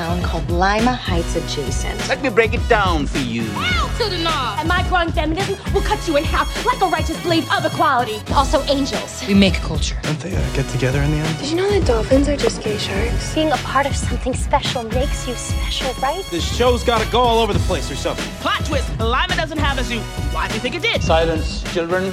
[0.00, 2.08] town called Lima Heights adjacent.
[2.08, 3.42] Let me break it down for you.
[3.42, 4.58] Hell to the knob.
[4.58, 8.18] And my growing feminism will cut you in half like a righteous blade of equality.
[8.34, 9.22] Also, angels.
[9.28, 9.98] We make culture.
[10.02, 11.38] Don't they uh, get together in the end?
[11.38, 13.34] Did you know that dolphins are just gay sharks?
[13.34, 16.24] Being a part of something special makes you special, right?
[16.30, 18.24] This show's got to go all over the place or something.
[18.40, 20.00] Plot twist Lima doesn't have a zoo.
[20.32, 21.02] Why do you think it did?
[21.02, 22.10] Silence, children.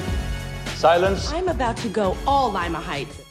[0.75, 1.31] Silence.
[1.31, 3.26] I'm about to go all Lima Heights.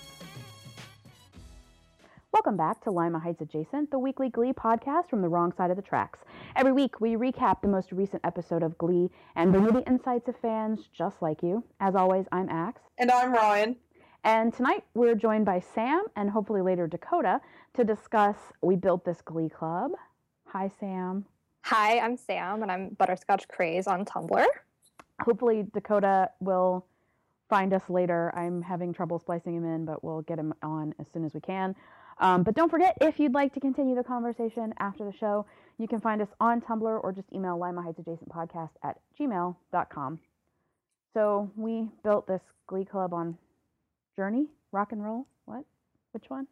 [2.36, 5.76] Welcome back to Lima Heights Adjacent, the weekly Glee podcast from the wrong side of
[5.76, 6.18] the tracks.
[6.54, 10.28] Every week, we recap the most recent episode of Glee and bring you the insights
[10.28, 11.64] of fans just like you.
[11.80, 12.82] As always, I'm Axe.
[12.98, 13.76] And I'm Ryan.
[14.22, 17.40] And tonight, we're joined by Sam and hopefully later Dakota
[17.72, 19.92] to discuss We Built This Glee Club.
[20.48, 21.24] Hi, Sam.
[21.64, 24.44] Hi, I'm Sam, and I'm Butterscotch Craze on Tumblr.
[25.22, 26.84] Hopefully, Dakota will
[27.48, 28.30] find us later.
[28.36, 31.40] I'm having trouble splicing him in, but we'll get him on as soon as we
[31.40, 31.74] can.
[32.18, 35.46] Um, but don't forget, if you'd like to continue the conversation after the show,
[35.78, 40.18] you can find us on Tumblr or just email Lima Heights Adjacent Podcast at gmail.com.
[41.12, 43.36] So we built this Glee Club on
[44.16, 45.26] Journey, Rock and Roll.
[45.44, 45.64] What?
[46.12, 46.46] Which one?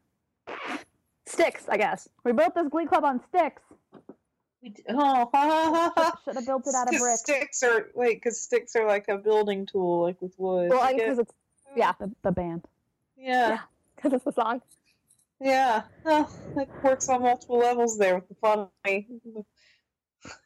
[1.26, 2.08] Sticks, I guess.
[2.24, 3.62] We built this Glee Club on sticks.
[4.62, 7.20] We oh, Should have built it out of bricks.
[7.20, 10.70] Sticks are wait, because sticks are like a building tool, like with wood.
[10.70, 11.32] Well, I because it's
[11.74, 12.66] yeah, The, the band.
[13.16, 13.60] yeah,
[13.96, 14.60] because it's a song.
[15.40, 15.82] Yeah.
[16.06, 19.08] Oh, it works on multiple levels there with the funny.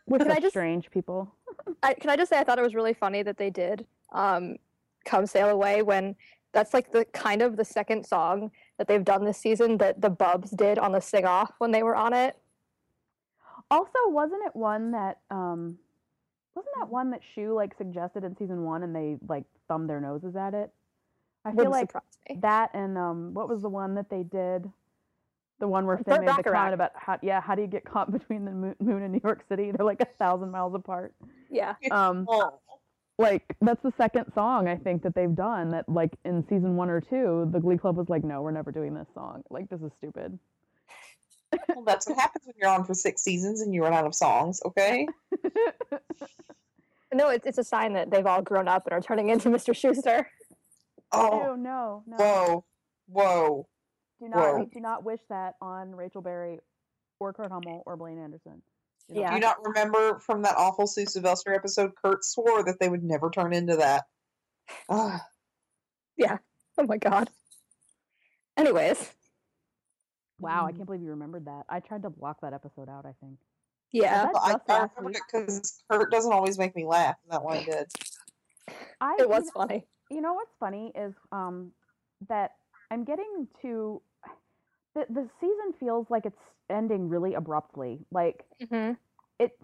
[0.06, 1.34] We're Can I just- strange people.
[1.82, 4.56] I, can I just say I thought it was really funny that they did um,
[5.04, 6.16] "Come Sail Away" when
[6.52, 10.10] that's like the kind of the second song that they've done this season that the
[10.10, 12.36] Bubs did on the sing off when they were on it.
[13.70, 15.78] Also, wasn't it one that um
[16.54, 20.00] wasn't that one that Schue like suggested in season one and they like thumbed their
[20.00, 20.72] noses at it?
[21.44, 21.94] I feel Wouldn't like
[22.28, 22.38] me.
[22.40, 24.70] that and um what was the one that they did?
[25.60, 27.84] The one where Finn Burt made the comment about how yeah, how do you get
[27.84, 29.72] caught between the moon, moon and New York City?
[29.72, 31.14] They're like a thousand miles apart.
[31.50, 32.60] Yeah, Um Oh,
[33.18, 36.88] like that's the second song I think that they've done that like in season one
[36.88, 39.42] or two, the Glee Club was like, No, we're never doing this song.
[39.50, 40.38] Like this is stupid.
[41.74, 44.14] well, that's what happens when you're on for six seasons and you run out of
[44.14, 44.60] songs.
[44.64, 45.06] Okay.
[47.12, 49.74] no, it's it's a sign that they've all grown up and are turning into Mr.
[49.74, 50.26] Schuester.
[51.10, 52.16] Oh, Ew, no, no.
[52.16, 52.64] whoa,
[53.08, 53.68] whoa.
[54.20, 54.64] Do not Whoa.
[54.66, 56.58] do not wish that on Rachel Berry
[57.20, 58.62] or Kurt Hummel or Blaine Anderson.
[59.08, 59.28] Do not Yeah.
[59.30, 61.92] Do you not remember from that awful Sue Sylvester episode?
[61.96, 64.04] Kurt swore that they would never turn into that.
[64.88, 65.24] Ah,
[66.16, 66.38] Yeah.
[66.76, 67.30] Oh my god.
[68.56, 69.12] Anyways,
[70.40, 70.76] Wow, I Mm.
[70.76, 71.64] can't believe you remembered that.
[71.68, 73.38] I tried to block that episode out, I think.
[73.90, 76.84] yeah, that well, I, just I last remember it because Kurt doesn't always make me
[76.84, 77.88] laugh, and that one did.
[79.00, 79.88] I it you was know- funny.
[80.10, 81.72] You know what's funny is um
[82.28, 82.52] that
[82.90, 84.00] I'm getting to
[85.08, 86.36] the the season feels like it's
[86.70, 88.00] ending really abruptly.
[88.12, 88.92] Like hmm
[89.38, 89.58] it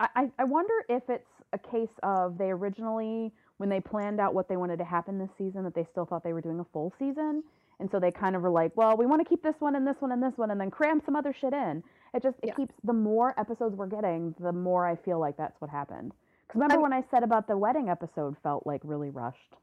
[0.00, 4.34] I, I- I wonder if it's a case of they originally when they planned out
[4.34, 6.64] what they wanted to happen this season that they still thought they were doing a
[6.72, 7.42] full season.
[7.80, 9.86] And so they kind of were like well we want to keep this one and
[9.86, 11.82] this one and this one and then cram some other shit in.
[12.14, 12.54] It just it Yeah.
[12.54, 16.12] keeps the more episodes we're getting the more i feel like that's what happened.
[16.46, 19.54] Because remember I'm- when i said about the wedding episode felt like really rushed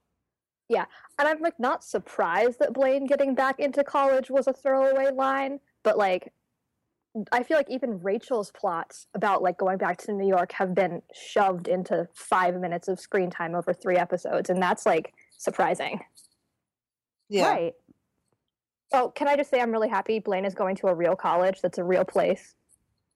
[0.69, 0.85] Yeah,
[1.19, 5.59] and I'm like not surprised that Blaine getting back into college was a throwaway line,
[5.83, 6.33] but like
[7.31, 11.01] I feel like even Rachel's plots about like going back to New York have been
[11.13, 15.99] shoved into five minutes of screen time over three episodes, and that's like surprising.
[17.29, 17.49] Yeah.
[17.49, 17.73] right
[18.93, 21.59] Oh, can I just say I'm really happy Blaine is going to a real college
[21.59, 22.53] that's a real place.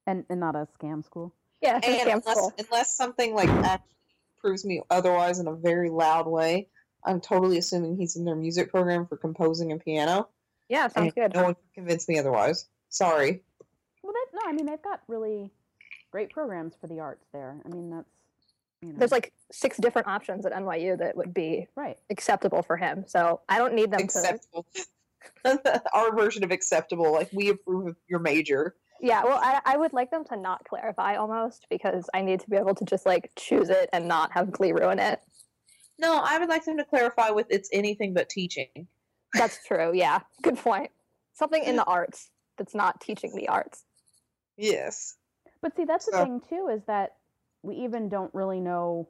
[0.07, 1.31] and, and not a scam school
[1.61, 2.53] Yeah, it's a And scam unless, school.
[2.57, 3.95] unless something like actually
[4.41, 6.67] proves me otherwise in a very loud way,
[7.05, 10.29] I'm totally assuming he's in their music program for composing and piano.
[10.67, 11.33] Yeah, sounds and good.
[11.33, 12.67] No one can convince me otherwise.
[12.89, 13.43] Sorry.
[14.03, 15.51] well they, no i mean they've got really
[16.11, 18.09] great programs for the arts there i mean that's
[18.81, 22.77] you know There's like six different options at NYU that would be right acceptable for
[22.77, 23.03] him.
[23.07, 24.05] So I don't need them to.
[24.05, 24.65] Acceptable.
[25.93, 28.75] Our version of acceptable, like we approve of your major.
[29.01, 32.49] Yeah, well, I, I would like them to not clarify almost because I need to
[32.49, 35.21] be able to just like choose it and not have Glee ruin it.
[35.99, 38.87] No, I would like them to clarify with it's anything but teaching.
[39.33, 39.91] That's true.
[39.93, 40.91] Yeah, good point.
[41.33, 43.83] Something in the arts that's not teaching the arts.
[44.57, 45.17] Yes.
[45.61, 47.15] But see, that's the thing too, is that
[47.63, 49.09] we even don't really know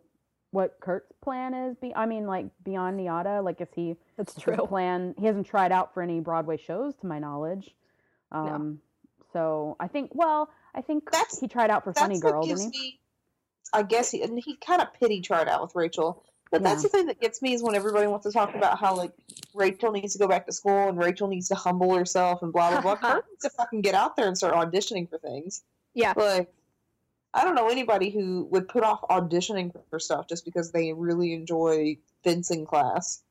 [0.51, 1.77] what Kurt's plan is.
[1.77, 4.55] Be I mean, like beyond NYADA, like is he That's is his true.
[4.67, 5.13] plan?
[5.17, 7.75] He hasn't tried out for any Broadway shows, to my knowledge.
[8.31, 8.79] Um,
[9.31, 12.79] so I think, well, I think That's- he tried out for Funny Girl, didn't he?
[12.79, 12.99] me.
[13.71, 16.89] I guess he and he kind of pity tried out with Rachel, but that's Yeah.
[16.89, 19.11] the thing that gets me is when everybody wants to talk about how like
[19.53, 22.71] Rachel needs to go back to school and Rachel needs to humble herself and blah
[22.71, 22.95] blah blah.
[22.95, 23.21] Kurt uh-huh.
[23.29, 25.63] needs to fucking get out there and start auditioning for things.
[25.93, 26.13] Yeah.
[26.15, 26.51] Like
[27.33, 31.33] I don't know anybody who would put off auditioning for stuff just because they really
[31.33, 33.21] enjoy fencing class.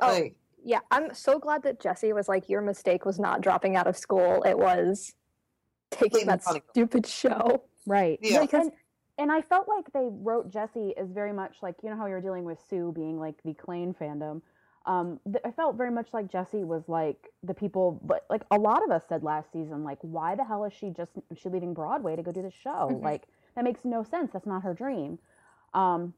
[0.00, 0.80] Oh, Like yeah.
[0.90, 4.42] I'm so glad that Jesse was like, your mistake was not dropping out of school.
[4.42, 5.14] It was
[5.90, 7.64] taking that stupid show.
[7.86, 8.18] Right.
[8.22, 8.46] Yeah.
[8.52, 8.72] And,
[9.18, 12.20] and I felt like they wrote Jesse as very much like you know how you're
[12.20, 14.42] dealing with Sue being like the Klaine fandom.
[14.86, 18.58] Um, th- I felt very much like Jesse was like the people, but like a
[18.58, 21.48] lot of us said last season, like why the hell is she just is she
[21.48, 22.90] leaving Broadway to go do the show?
[22.92, 23.02] Mhm.
[23.02, 23.22] Like
[23.54, 24.32] that makes no sense.
[24.32, 25.18] That's not her dream.
[25.72, 26.12] Um,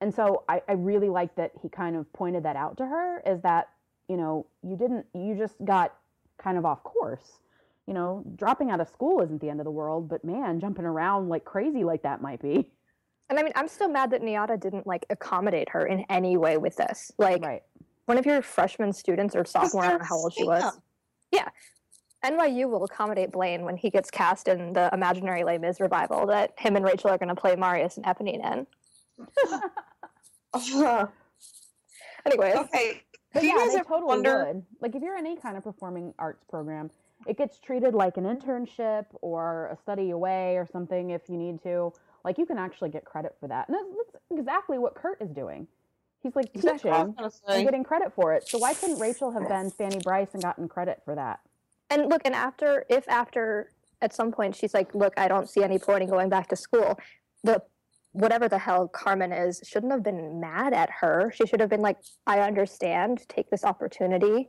[0.00, 3.22] and so I, I really like that he kind of pointed that out to her.
[3.24, 3.70] Is that
[4.08, 5.94] you know you didn't you just got
[6.36, 7.38] kind of off course
[7.86, 10.84] you know, dropping out of school isn't the end of the world, but man, jumping
[10.84, 12.70] around like crazy like that might be.
[13.28, 16.56] And I mean, I'm still mad that NYADA didn't like accommodate her in any way
[16.56, 17.10] with this.
[17.18, 17.62] Like, right.
[18.06, 20.62] one of your freshman students or sophomore, I don't know how old she was.
[21.30, 21.48] Yeah.
[22.22, 22.30] Yeah.
[22.30, 26.54] NYU will accommodate Blaine when he gets cast in the imaginary Les Mis revival that
[26.58, 28.66] him and Rachel are going to play Marius and Eponine in.
[32.26, 33.02] Anyways, okay.
[33.32, 34.64] But Do you yeah, guys they ever totally wonder- would.
[34.80, 36.90] Like if you're in any kind of performing arts program,
[37.26, 41.62] it gets treated like an internship or a study away or something if you need
[41.62, 41.92] to.
[42.24, 43.68] Like you can actually get credit for that.
[43.68, 45.66] And that's, that's exactly what Kurt is doing.
[46.22, 46.90] He's like Exactly.
[46.90, 47.14] Teaching
[47.48, 48.48] and getting credit for it.
[48.48, 51.40] So why couldn't Rachel have been Fanny Brice and gotten credit for that?
[51.90, 53.70] and look, and after, if after
[54.02, 56.56] at some point she's like, look, I don't see any point in going back to
[56.56, 56.98] school,
[57.42, 57.62] the
[58.12, 61.32] whatever the hell Carmen is shouldn't have been mad at her.
[61.34, 64.48] She should have been like, I understand, take this opportunity.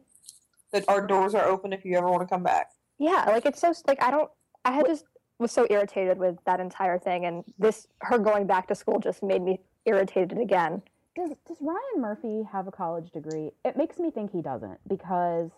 [0.75, 2.71] That our doors are open if you ever want to come back.
[2.99, 4.29] Yeah, like it's so like I don't.
[4.65, 5.05] I had just
[5.39, 9.23] was so irritated with that entire thing, and this her going back to school just
[9.23, 10.81] made me irritated again.
[11.15, 13.51] Does does Ryan Murphy have a college degree?
[13.63, 15.49] It makes me think he doesn't because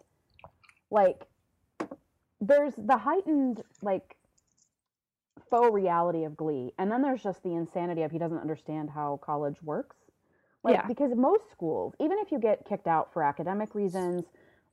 [0.92, 1.26] like
[2.40, 4.16] there's the heightened like
[5.50, 9.20] faux reality of glee and then there's just the insanity of he doesn't understand how
[9.24, 9.98] college works.
[10.64, 10.86] Like Yeah.
[10.88, 14.26] because most schools, even if you get kicked out for academic reasons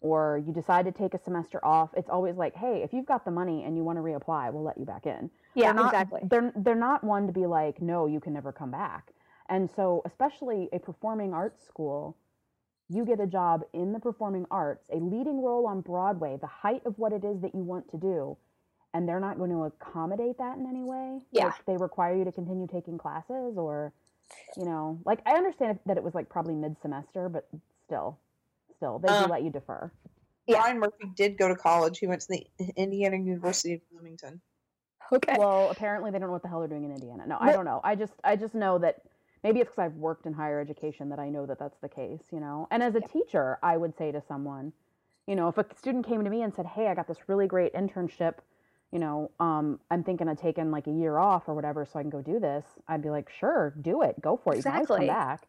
[0.05, 3.25] or you decide to take a semester off, it's always like, "Hey, if you've got
[3.25, 5.87] the money and you want to reapply, we'll let you back in." Yeah, They're not-
[5.95, 6.21] exactly.
[6.25, 9.13] They're they're not one to be like, no, you can never come back.
[9.49, 12.17] And so, especially a performing arts school,
[12.91, 16.83] you get a job in the performing arts, a leading role on Broadway, the height
[16.85, 18.37] of what it is that you want to do,
[18.93, 21.21] and they're not going to accommodate that in any way.
[21.33, 21.47] Yeah.
[21.47, 23.95] Like they require you to continue taking classes, or,
[24.59, 27.49] you know, like I understand that it was like probably mid semester, but
[27.87, 28.19] still,
[28.77, 29.91] still, they Um, do let you defer.
[30.47, 30.59] Yeah.
[30.59, 31.99] Ryan Murphy did go to college.
[31.99, 34.41] He went to the Indiana University of Bloomington.
[35.13, 35.37] Okay.
[35.39, 37.27] Well, apparently they don't know what the hell they're doing in Indiana.
[37.27, 37.81] No, I don't know.
[37.85, 39.03] I just I just know that
[39.43, 42.23] maybe it's because I've worked in higher education that I know that that's the case,
[42.33, 42.67] you know.
[42.71, 44.73] And as a teacher, I would say to someone,
[45.27, 47.47] you know, if a student came to me and said, "Hey, I got this really
[47.47, 48.37] great internship,
[48.93, 52.03] you know, um, I'm thinking of taking like a year off or whatever so I
[52.03, 54.21] can go do this," I'd be like, "Sure, do it.
[54.21, 54.59] Go for it.
[54.59, 55.47] You can always come back."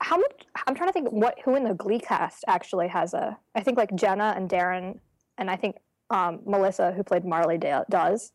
[0.00, 0.46] How much?
[0.66, 3.36] I'm trying to think what who in the Glee cast actually has a.
[3.54, 4.98] I think like Jenna and Darren,
[5.38, 5.76] and I think
[6.10, 8.32] um, Melissa, who played Marley, da- does.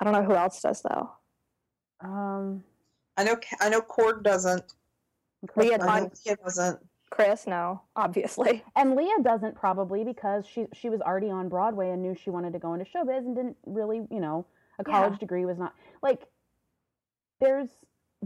[0.00, 1.10] I don't know who else does though.
[2.00, 2.64] Um,
[3.16, 3.36] I know.
[3.60, 3.80] I know.
[3.80, 4.62] Chord doesn't.
[5.46, 5.92] Chris Leah doesn't.
[5.92, 6.78] I know Leah doesn't.
[7.10, 8.64] Chris, no, obviously.
[8.74, 12.52] And Leah doesn't probably because she she was already on Broadway and knew she wanted
[12.54, 14.46] to go into showbiz and didn't really, you know,
[14.80, 14.92] a Yeah.
[15.00, 16.22] college degree was not like
[17.40, 17.68] there's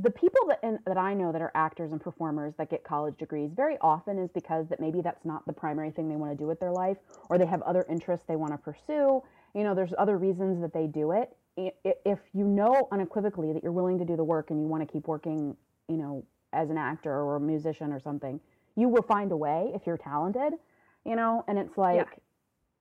[0.03, 3.17] the people that and that I know that are actors and performers that get college
[3.19, 6.37] degrees very often is because that maybe that's not the primary thing they want to
[6.37, 9.23] do with their life or they have other interests they want to pursue.
[9.55, 11.37] You know, there's other reasons that they do it.
[11.83, 14.93] If you know unequivocally that you're willing to do the work and you want to
[14.93, 15.57] keep working,
[15.89, 18.39] you know, as an actor or a musician or something,
[18.77, 20.53] you will find a way if you're talented,
[21.05, 21.97] you know, and it's like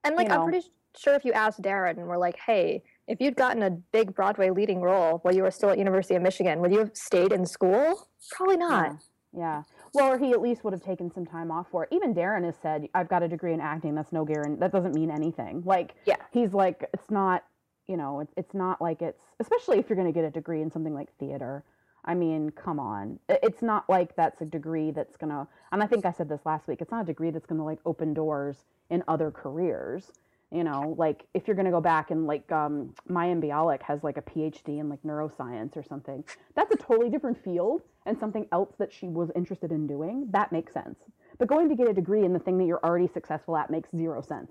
[0.04, 3.20] And like, You I'm pretty sure if you asked Darren and were like, "Hey, if
[3.20, 6.60] you'd gotten a big Broadway leading role while you were still at University of Michigan,
[6.60, 8.08] would you have stayed in school?
[8.32, 8.96] Probably not."
[9.32, 9.38] Yeah.
[9.40, 9.62] yeah.
[9.94, 11.88] Well, or he at least would have taken some time off for it.
[11.92, 13.94] Even Darren has said, "I've got a degree in acting.
[13.94, 14.60] That's no guarantee.
[14.60, 16.16] That doesn't mean anything." Like, Yeah.
[16.30, 17.44] he's like, it's not,
[17.86, 20.60] you know, it's it's not like it's especially if you're going to get a degree
[20.62, 21.64] in something like theater.
[22.04, 23.18] I mean, come on.
[23.28, 26.40] It's not like that's a degree that's going to and I think I said this
[26.46, 26.80] last week.
[26.80, 30.12] It's not a degree that's going to like open doors in other careers.
[30.50, 34.02] You know, like if you're going to go back and like um Mayim Bialik has
[34.02, 36.24] like a PhD in like neuroscience or something.
[36.54, 40.26] That's a totally different field and something else that she was interested in doing.
[40.30, 40.98] That makes sense.
[41.38, 43.90] But going to get a degree in the thing that you're already successful at makes
[43.94, 44.50] zero sense.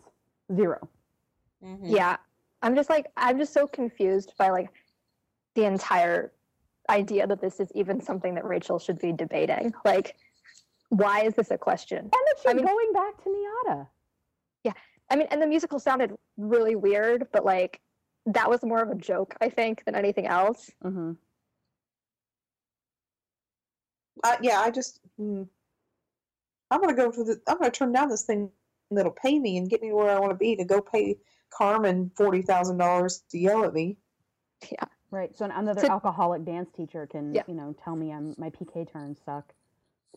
[0.55, 0.87] Zero.
[1.63, 1.79] Mhm.
[1.83, 2.17] Yeah,
[2.61, 4.69] I'm just like, I'm just so confused by like
[5.55, 6.31] the entire
[6.89, 9.73] idea that this is even something that Rachel should be debating.
[9.83, 10.15] Like,
[10.89, 11.97] why is this a question?
[11.97, 13.87] And that she's I mean- going back to NYADA.
[15.09, 17.79] I mean, and the musical sounded really weird, but like
[18.25, 20.69] that was more of a joke, I think, than anything else.
[20.83, 21.13] Mm-hmm.
[24.23, 24.99] Uh, yeah, I just.
[25.19, 25.47] Mm,
[26.71, 27.39] I'm gonna go for the.
[27.47, 28.49] I'm gonna turn down this thing
[28.91, 31.17] that'll pay me and get me where I want to be to go pay
[31.49, 33.97] Carmen forty thousand dollars to yell at me.
[34.71, 34.85] Yeah.
[35.11, 35.35] Right.
[35.37, 37.43] So another So- alcoholic dance teacher can, Yeah.
[37.47, 39.53] you know, tell me I'm my piqué turns suck.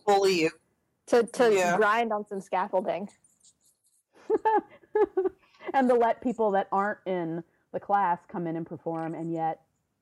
[0.07, 0.51] Bully you.
[1.09, 1.77] To to Yeah.
[1.77, 3.09] grind on some scaffolding.
[5.75, 7.43] and to let people that aren't in
[7.73, 9.61] the class come in and perform, and yet,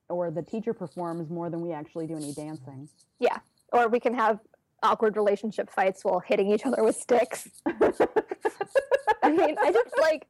[0.09, 2.89] or the teacher performs more than we actually do any dancing.
[3.19, 3.37] Yeah.
[3.71, 4.39] Or we can have
[4.81, 7.47] awkward relationship fights while hitting each other with sticks.
[7.65, 10.27] I mean, I just like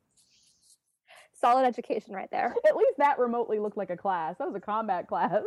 [1.39, 2.53] solid education right there.
[2.67, 4.37] At least that remotely looked like a class.
[4.37, 5.43] That was a combat class.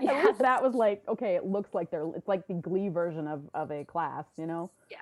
[0.00, 1.36] At least that was like okay.
[1.36, 2.06] It looks like they're.
[2.16, 4.24] It's like the Glee version of of a class.
[4.36, 4.70] You know.
[4.90, 4.98] Yeah.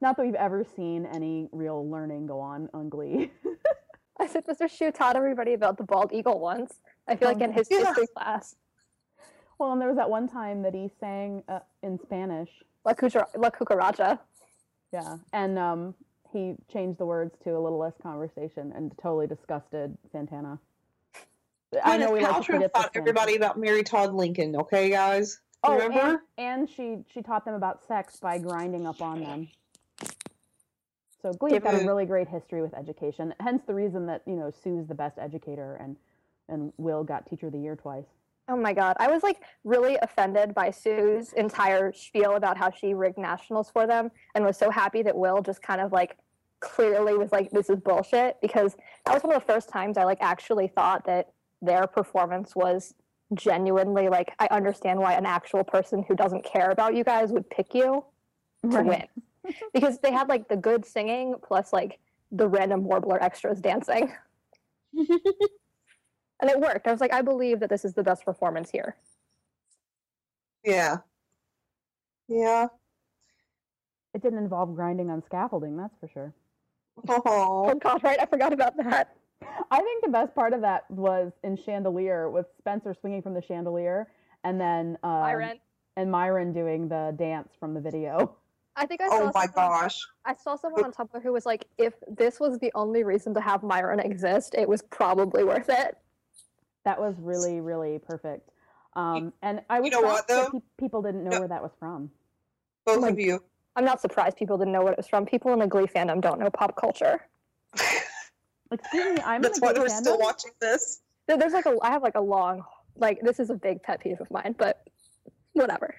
[0.00, 3.30] Not that we've ever seen any real learning go on on Glee.
[4.20, 4.68] I said Mr.
[4.68, 6.74] Schue taught everybody about the bald eagle once.
[7.08, 7.86] I feel like in his Yeah.
[7.86, 8.56] history class.
[9.58, 12.50] well, and there was that one time that he sang uh, in Spanish.
[12.84, 14.18] La, Cuchara- La Cucaracha.
[14.92, 15.94] Yeah, and um,
[16.32, 20.58] he changed the words to a little less conversation and totally disgusted Santana.
[21.82, 23.00] I know we like to Paltrow forget this taught thing.
[23.02, 24.54] everybody about Mary Todd Lincoln.
[24.54, 25.40] Okay, guys.
[25.64, 26.22] Oh, Remember?
[26.38, 29.48] and, and she she taught them about sex by grinding up on them.
[31.24, 33.32] So Glee's Give got a really great history with education.
[33.40, 35.96] Hence the reason that you know Sue's the best educator and
[36.50, 38.04] and Will got Teacher of the Year twice.
[38.46, 38.94] Oh my god.
[39.00, 43.86] I was like really offended by Sue's entire spiel about how she rigged nationals for
[43.86, 46.18] them and was so happy that Will just kind of like
[46.60, 48.76] clearly was like, this is bullshit because
[49.06, 52.92] that was one of the first times I like actually thought that their performance was
[53.32, 57.48] genuinely like I understand why an actual person who doesn't care about you guys would
[57.48, 58.04] pick you
[58.62, 58.84] to Right.
[58.84, 59.22] win.
[59.74, 61.98] because they had like the good singing plus like
[62.32, 64.12] the random warbler extras dancing.
[64.96, 66.86] and it worked.
[66.86, 68.96] I was like, I believe that this is the best performance here.
[70.64, 70.98] Yeah.
[72.28, 72.68] Yeah.
[74.14, 76.32] It didn't involve grinding on scaffolding, that's for sure.
[77.08, 77.22] Oh.
[77.26, 78.18] Oh god, right?
[78.20, 79.16] I forgot about that.
[79.70, 83.42] I think the best part of that was in Chandelier with Spencer swinging from the
[83.42, 84.08] chandelier
[84.44, 85.60] and then um, Myron.
[85.96, 88.36] and Myron doing the dance from the video.
[88.76, 90.06] I think I saw Oh my someone, gosh.
[90.24, 93.40] I saw someone on Tumblr who was like, if this was the only reason to
[93.40, 95.96] have Myron exist, it was probably worth it.
[96.84, 98.50] That was really, really perfect.
[98.94, 100.58] Um, and I was know what, that though?
[100.58, 101.38] pe- people didn't know No.
[101.40, 102.10] where that was from.
[102.84, 103.42] Both my of you.
[103.76, 105.24] I'm not surprised people didn't know what it was from.
[105.26, 107.20] People in the Glee fandom don't know pop culture.
[108.70, 111.00] Excuse me, I'm That's in a why Glee we're still watching this.
[111.26, 112.64] There- There's like a, I have like a long,
[112.96, 114.86] like this is a big pet peeve of mine, but
[115.54, 115.94] whatever.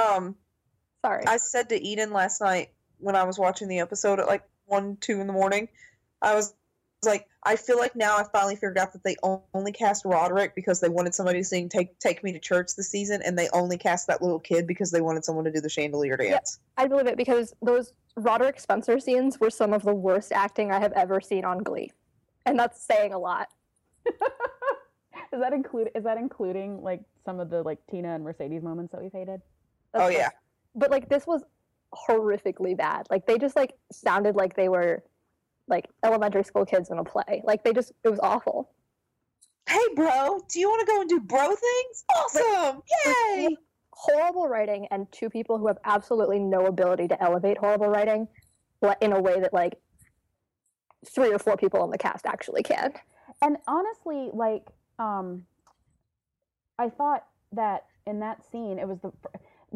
[0.00, 0.36] Um,
[1.06, 1.24] Sorry.
[1.26, 4.96] I said to Eden last night when I was watching the episode at like one,
[5.00, 5.68] two in the morning,
[6.20, 6.54] I was
[7.04, 10.80] like, I feel like now I finally figured out that they only cast Roderick because
[10.80, 13.78] they wanted somebody to sing "Take Take Me to Church" this season, and they only
[13.78, 16.58] cast that little kid because they wanted someone to do the chandelier dance.
[16.76, 20.80] I believe it because those Roderick Spencer scenes were some of the worst acting I
[20.80, 21.92] have ever seen on Glee,
[22.46, 23.46] and that's saying a lot.
[25.32, 25.90] Is that include?
[25.94, 29.40] Is that including like some of the like Tina and Mercedes moments that we've hated?
[29.94, 30.28] Oh That's yeah,
[30.76, 31.42] but like this was
[32.08, 33.06] horrifically bad.
[33.10, 35.02] Like they just like sounded like they were
[35.68, 37.42] like elementary school kids in a play.
[37.44, 38.70] Like they just it was awful.
[39.68, 42.04] hey bro, do you want to go and do bro things?
[42.16, 43.56] Awesome, yay!
[43.90, 48.28] Horrible writing and two people who have absolutely no ability to elevate horrible writing
[48.80, 49.78] but in a way that like
[51.06, 52.92] three or four people in the cast actually can.
[53.42, 54.66] And honestly, like,
[54.98, 55.44] um,
[56.78, 59.12] I thought that in that scene, it was the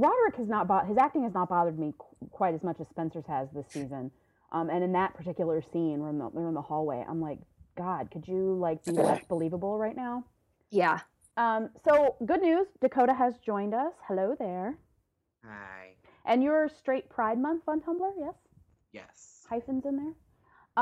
[0.00, 2.88] Roderick has not bo- his acting has not bothered me qu- quite as much as
[2.88, 4.10] Spencer's has this season.
[4.52, 7.04] Um, and in that particular scene, we're in the we're in the hallway.
[7.08, 7.38] I'm like,
[7.76, 10.24] God, could you like be less believable right now?
[10.70, 11.00] Yeah.
[11.36, 13.92] Um, so good news, Dakota has joined us.
[14.08, 14.76] Hello there.
[15.44, 15.92] Hi.
[16.24, 18.34] And you're straight Pride Month on Tumblr, yes?
[18.92, 19.46] Yes.
[19.48, 20.14] hyphens in there.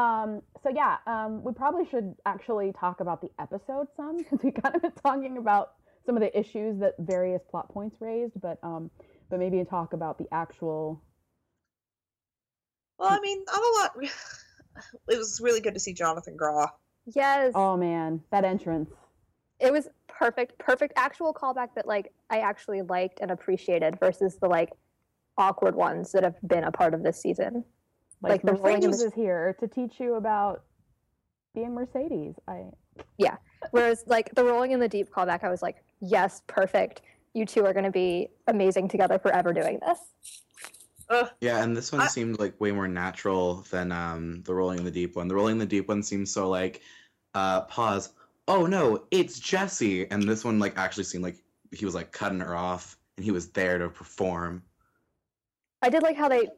[0.03, 4.51] Um, so yeah, um, we probably should actually talk about the episode some because we
[4.53, 5.75] kind of been talking about
[6.09, 8.91] some of the issues that various plot points raised, but um,
[9.29, 11.03] but maybe talk about the actual.
[12.99, 13.93] Well, I mean, I'm a lot.
[15.09, 16.71] It was really good to see Jonathan Groff.
[17.13, 17.51] Yes.
[17.57, 18.89] Oh man, that entrance.
[19.59, 24.47] It was perfect, perfect actual callback that like I actually liked and appreciated versus the
[24.47, 24.71] like
[25.37, 27.65] awkward ones that have been a part of this season.
[28.23, 30.63] Like, Like the rolling Mercedes is here to teach you about
[31.57, 32.37] being Mercedes.
[32.47, 32.67] I
[33.19, 33.37] Yeah.
[33.73, 37.03] Whereas like the rolling in the deep callback, I was like, yes, perfect.
[37.35, 39.99] you two are going to be amazing together forever doing this.
[41.41, 44.85] Yeah, and this one I- seemed like way more natural than um the rolling in
[44.85, 45.29] the deep one.
[45.29, 46.81] The rolling in the deep one seems so like
[47.35, 48.11] uh pause.
[48.49, 50.11] Oh no, it's Jesse.
[50.11, 51.37] And this one like actually seemed like
[51.73, 54.63] he was like cutting her off and he was there to perform.
[55.83, 56.49] I did like how they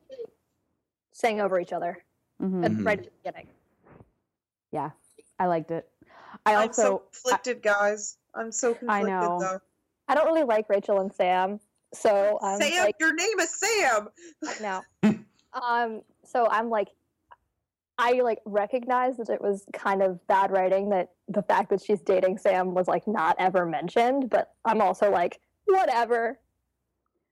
[1.13, 1.99] sang over each other
[2.41, 2.65] Mhm.
[2.65, 2.87] at, Mhm.
[2.87, 3.49] right at the beginning.
[4.73, 4.91] Yeah,
[5.39, 5.90] I liked it.
[6.47, 8.17] I I'm so also, conflicted, guys.
[8.35, 9.39] I'm so conflicted I know.
[9.41, 9.59] though.
[10.09, 11.61] I don't really like Rachel and Sam,
[11.95, 14.09] so I'm Sam, like, your name is Sam.
[14.61, 14.83] no.
[15.61, 16.89] um, so I'm like,
[17.99, 22.01] I like recognize that it was kind of bad writing that the fact that she's
[22.01, 26.39] dating Sam was like not ever mentioned, but I'm also like, whatever.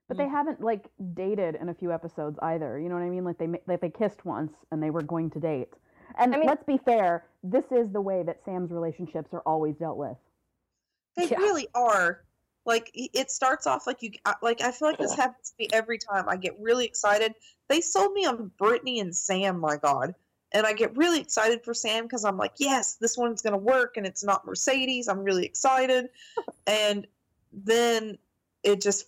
[0.08, 2.78] but they haven't like dated in a few episodes either.
[2.78, 3.24] You know what I mean?
[3.24, 5.72] Like they ma- like they kissed once and they were going to date.
[6.18, 9.76] And I mean- let's be fair, this is the way that Sam's relationships are always
[9.76, 10.16] dealt with.
[11.16, 11.38] They Yeah.
[11.38, 12.24] really are.
[12.64, 14.10] Like it starts off like you
[14.42, 16.28] like I feel like this happens to me every time.
[16.28, 17.34] I get really excited.
[17.68, 20.14] They sold me on Brittany and Sam, my god.
[20.52, 23.96] And I get really excited for Sam because I'm like, yes, this one's gonna work
[23.96, 25.08] and it's not Mercedes.
[25.08, 26.10] I'm really excited.
[26.66, 27.06] and
[27.52, 28.18] then
[28.62, 29.06] it just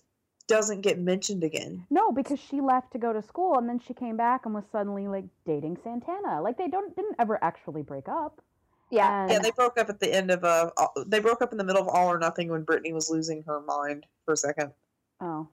[0.51, 1.85] doesn't get mentioned again.
[1.89, 4.65] No, because she left to go to school and then she came back and was
[4.71, 6.41] suddenly like dating Santana.
[6.41, 8.41] Like they don't didn't ever actually break up.
[8.89, 9.23] Yeah.
[9.23, 10.69] And Yeah, they broke up at the end of uh
[11.07, 13.61] they broke up in the middle of All or Nothing when Brittany was losing her
[13.61, 14.71] mind for a second.
[15.21, 15.47] oh.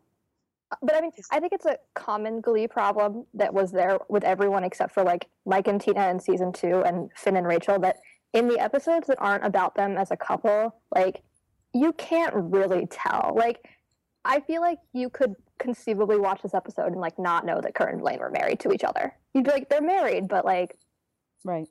[0.83, 4.65] But I mean, I think it's a common Glee problem that was there with everyone
[4.65, 7.79] except for like Mike and Tina in season two and Finn and Rachel.
[7.79, 8.01] That
[8.35, 11.23] in the episodes that aren't about them as a couple, like
[11.73, 13.33] you can't really tell.
[13.35, 13.67] Like
[14.25, 17.93] I feel like you could conceivably watch this episode and like not know that Kurt
[17.93, 19.15] and Blaine were married to each other.
[19.35, 20.77] You'd be like, they're married, but like,
[21.45, 21.69] Right.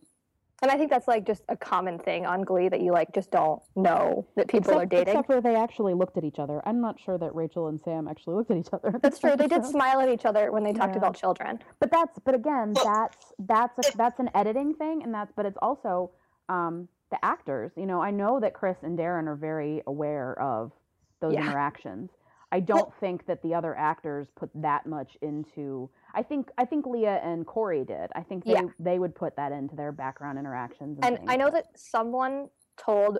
[0.62, 3.32] and I think that's like just a common thing on Glee that you like just
[3.32, 5.08] don't know that people except, are dating.
[5.13, 6.62] Except for they actually looked at each other.
[6.66, 8.98] I'm not sure that Rachel and Sam actually looked at each other.
[9.01, 9.36] That's true.
[9.36, 11.00] They did smile at each other when they talked Yeah.
[11.00, 11.60] about children.
[11.80, 15.58] But that's but again, that's that's a, that's an editing thing, and that's but it's
[15.62, 16.12] also
[16.50, 17.71] um, the actors.
[17.76, 20.71] You know, I know that Chris and Darren are very aware of
[21.19, 21.41] those Yeah.
[21.45, 22.10] interactions.
[22.51, 25.89] I don't think that the other actors put that much into.
[26.13, 28.10] I think I think Leah and Corey did.
[28.15, 28.62] I think they Yeah.
[28.79, 30.97] they would put that into their background interactions.
[31.03, 31.29] And, And.
[31.29, 33.19] I know that someone told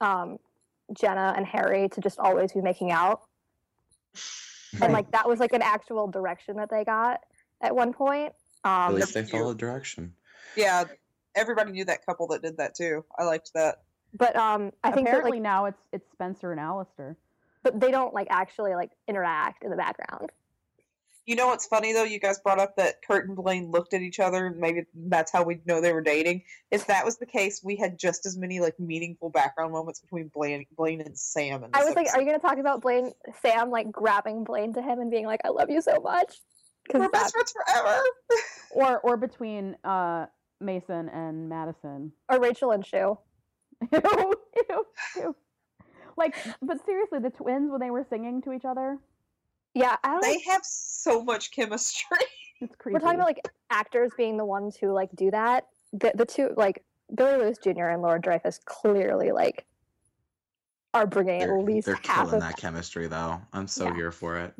[0.00, 0.38] um,
[0.92, 3.22] Jenna and Harry to just always be making out,
[4.80, 7.20] and like that was like an actual direction that they got
[7.60, 8.32] at one point.
[8.64, 10.14] At Um, least they followed direction.
[10.56, 10.84] Yeah,
[11.34, 13.04] everybody knew that couple that did that too.
[13.18, 13.82] I liked that.
[14.14, 17.16] but um, I think that apparently like, now it's it's Spencer and Alistair.
[17.66, 20.30] But they don't like actually like interact in the background.
[21.24, 22.04] You know what's funny though?
[22.04, 24.46] You guys brought up that Kurt and Blaine looked at each other.
[24.46, 26.42] and Maybe that's how we know they were dating.
[26.70, 30.28] If that was the case, we had just as many like meaningful background moments between
[30.28, 31.64] Blaine, Blaine and Sam.
[31.64, 33.10] In I this was like, are you going to talk about Blaine,
[33.42, 36.40] Sam, like grabbing Blaine to him and being like, "I love you so much"?
[36.94, 38.00] we're Because best friends forever?
[38.70, 40.26] Or or between uh,
[40.60, 42.12] Mason and Madison.
[42.30, 43.18] or Rachel and Schue.
[43.92, 44.34] ew,
[44.70, 45.36] ew, ew.
[46.16, 48.98] Like, but seriously, the twins when they were singing to each other,
[49.74, 50.22] Yeah, I don't.
[50.22, 50.28] know.
[50.28, 52.16] they have so much chemistry.
[52.60, 52.94] it's creepy.
[52.94, 55.66] We're talking about like actors being the ones who like do that.
[55.92, 56.82] The the two like
[57.14, 57.88] Billy Lewis Jr.
[57.88, 59.66] and Laura Dreyfuss clearly like
[60.94, 63.40] are bringing They're, at least they're half killing of that chemistry though.
[63.52, 63.94] I'm so Yeah.
[63.94, 64.54] here for it.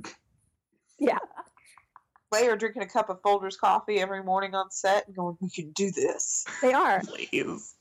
[0.99, 1.19] yeah.
[2.33, 5.49] They are drinking a cup of Folgers coffee every morning on set and going, "We
[5.49, 7.01] can do this." They are.
[7.07, 7.77] Please.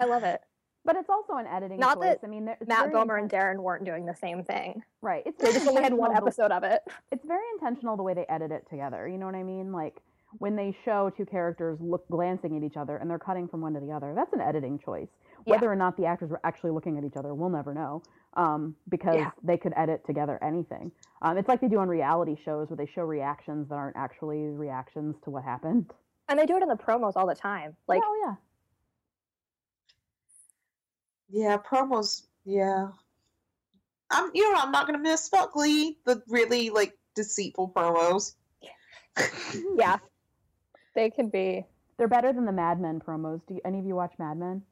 [0.00, 0.40] I love it.
[0.84, 2.18] But it's also an editing Not choice.
[2.20, 4.82] that I mean, Matt Bomer and Darren weren't doing the same thing.
[5.00, 5.22] right.
[5.24, 6.82] It's They just only had one episode of it.
[7.12, 9.06] It's very intentional the way they edit it together.
[9.06, 9.70] You know what I mean?
[9.72, 10.00] Like
[10.38, 13.74] when they show two characters look glancing at each other and they're cutting from one
[13.74, 14.12] to the other.
[14.14, 15.08] That's an editing choice.
[15.46, 15.52] Yeah.
[15.52, 18.02] Whether or not the actors were actually looking at each other, we'll never know.
[18.34, 19.30] Um, because Yeah.
[19.42, 20.90] they could edit together anything.
[21.20, 24.46] Um, it's like they do on reality shows where they show reactions that aren't actually
[24.48, 25.92] reactions to what happened.
[26.28, 27.76] And they do it in the promos all the time.
[27.86, 28.34] Like oh yeah.
[31.32, 32.26] Yeah, promos.
[32.44, 32.88] Yeah,
[34.10, 34.30] I'm.
[34.34, 35.98] You know, I'm not gonna miss Fuck Glee.
[36.04, 38.34] The really like deceitful promos.
[39.76, 39.98] yeah.
[40.94, 41.64] They can be
[41.96, 43.40] They're better than the Mad Men promos.
[43.46, 44.62] Do you, any of you watch Mad Men?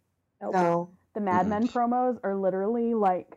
[0.42, 0.90] No.
[1.14, 1.48] The Mad.
[1.48, 3.36] Men promos are literally like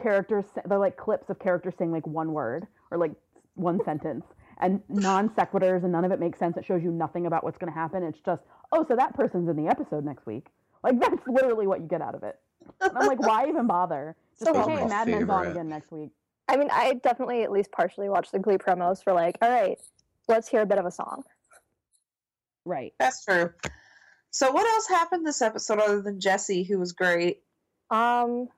[0.00, 0.44] characters.
[0.64, 3.12] They're like clips of characters saying like one word or like
[3.54, 4.24] one sentence
[4.58, 6.56] and non sequiturs, and none of it makes sense.
[6.56, 8.02] It shows you nothing about what's going to happen.
[8.02, 10.46] It's just, oh, so that person's in the episode next week.
[10.84, 12.38] Like that's literally what you get out of it.
[12.80, 14.14] And I'm like, why even bother?
[14.38, 16.10] Just So like, hey, Mad Men's on again next week.
[16.46, 19.80] I mean, I definitely at least partially watched the Glee promos for like, all right,
[20.28, 21.24] let's hear a bit of a song.
[22.66, 22.92] Right.
[23.00, 23.50] That's true.
[24.30, 27.42] So what else happened this episode other than Jesse, who was great?
[27.90, 28.48] Um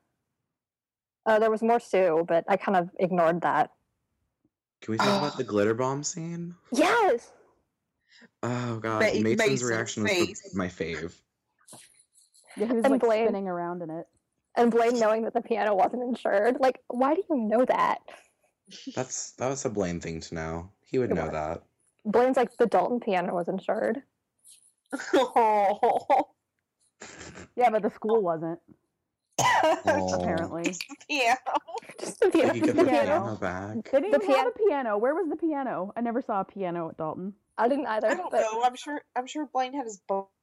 [1.24, 3.70] Uh, there was more Sue, but I kind of ignored that.
[4.80, 6.54] Can we talk about the glitter bomb scene?
[6.72, 7.30] Yes.
[8.42, 11.12] Oh god, Ma- Mason's Mason's reaction was my fave.
[12.56, 13.26] Yeah, he was And like Blaine.
[13.26, 14.06] spinning around in it.
[14.56, 16.56] And Blaine knowing that the piano wasn't insured.
[16.60, 17.98] Like, why do you know that?
[18.94, 20.70] That's that was a Blaine thing to know.
[20.84, 21.32] He would It know was.
[21.32, 21.62] that.
[22.04, 24.02] Blaine's like, the Dalton piano was insured.
[25.14, 26.24] oh,
[27.56, 28.58] Yeah, but the school wasn't
[29.38, 30.14] Oh.
[30.14, 30.74] apparently.
[31.08, 31.36] piano.
[32.00, 32.52] Just the piano.
[32.54, 33.06] he got the the piano.
[33.20, 33.90] piano back.
[33.90, 34.98] They didn't The even have a piano.
[34.98, 35.92] Where was the piano?
[35.96, 37.34] I never saw a piano at Dalton.
[37.58, 38.08] I didn't either.
[38.08, 38.62] I don't but know.
[38.64, 39.00] I'm sure.
[39.14, 40.35] I'm sure Blaine had his bow, bow tie.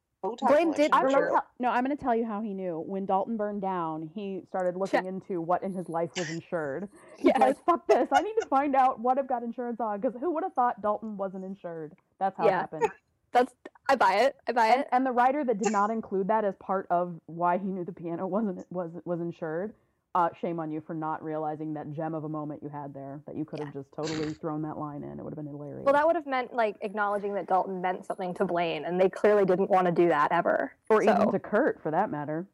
[0.46, 1.30] Blaine did- I'm I'm gonna remember- sure.
[1.30, 2.82] tell, no, I'm going to tell you how he knew.
[2.86, 6.88] When Dalton burned down, he started looking into what in his life was insured.
[7.16, 7.38] He's Yes.
[7.40, 8.08] like, fuck this.
[8.12, 10.80] I need to find out what I've got insurance on because who would have thought
[10.82, 11.92] Dalton wasn't insured?
[12.18, 12.58] That's how it Yeah.
[12.60, 12.90] happened.
[13.32, 13.52] That's
[13.88, 14.36] I buy it.
[14.48, 14.88] I buy And, it.
[14.92, 17.92] and the writer that did not include that as part of why he knew the
[17.92, 19.74] piano wasn't was was insured.
[20.16, 23.20] Uh, shame on you for not realizing that gem of a moment you had there.
[23.26, 25.18] That you could have just totally thrown that line in.
[25.18, 25.84] It would have been hilarious.
[25.84, 29.08] Well, that would have meant like acknowledging that Dalton meant something to Blaine, and they
[29.08, 30.72] clearly didn't want to do that ever.
[30.88, 32.46] or even to Kurt, for that matter.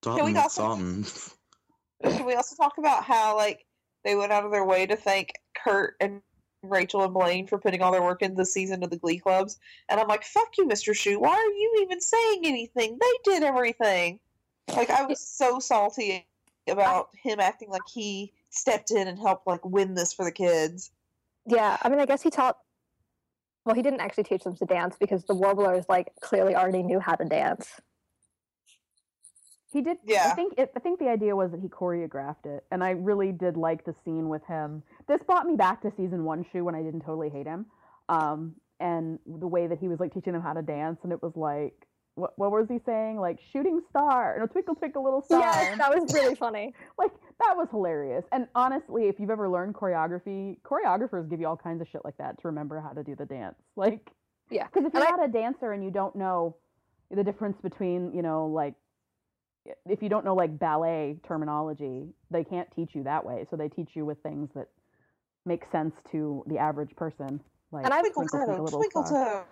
[0.00, 1.04] Dalton, also- Dalton.
[2.04, 3.66] Can we also talk about how like
[4.04, 6.22] they went out of their way to thank Kurt and
[6.62, 9.58] Rachel and Blaine for putting all their work into the season of the Glee clubs?
[9.90, 10.94] And I'm like, fuck you, Mr.
[10.94, 11.18] Schue.
[11.18, 12.98] Why are you even saying anything?
[12.98, 14.20] They did everything.
[14.74, 16.26] Like I was so salty
[16.68, 20.90] about him acting like he stepped in and helped like win this for the kids.
[21.46, 22.58] Yeah, I mean, I guess he taught.
[23.64, 27.00] Well, he didn't actually teach them to dance because the Warblers like clearly already knew
[27.00, 27.80] how to dance.
[29.72, 29.98] He did.
[30.04, 30.28] Yeah.
[30.30, 33.32] I think it, I think the idea was that he choreographed it, and I really
[33.32, 34.82] did like the scene with him.
[35.08, 37.66] This brought me back to season one Schue when I didn't totally hate him,
[38.08, 41.22] um, and the way that he was like teaching them how to dance, and it
[41.22, 41.85] was like,
[42.16, 43.18] what what was he saying?
[43.20, 45.40] Like shooting star, no twinkle twinkle little star.
[45.40, 46.74] Yes, that was really funny.
[46.98, 48.24] like that was hilarious.
[48.32, 52.16] And honestly, if you've ever learned choreography, choreographers give you all kinds of shit like
[52.16, 53.56] that to remember how to do the dance.
[53.76, 54.10] Like,
[54.50, 56.56] Yeah, because if you're I- not a dancer and you don't know
[57.10, 58.74] the difference between, you know, like
[59.84, 63.46] if you don't know like ballet terminology, they can't teach you that way.
[63.50, 64.68] So they teach you with things that
[65.44, 67.40] make sense to the average person.
[67.72, 69.44] Like And I- Twinkle twinkle, twinkle, twinkle toe.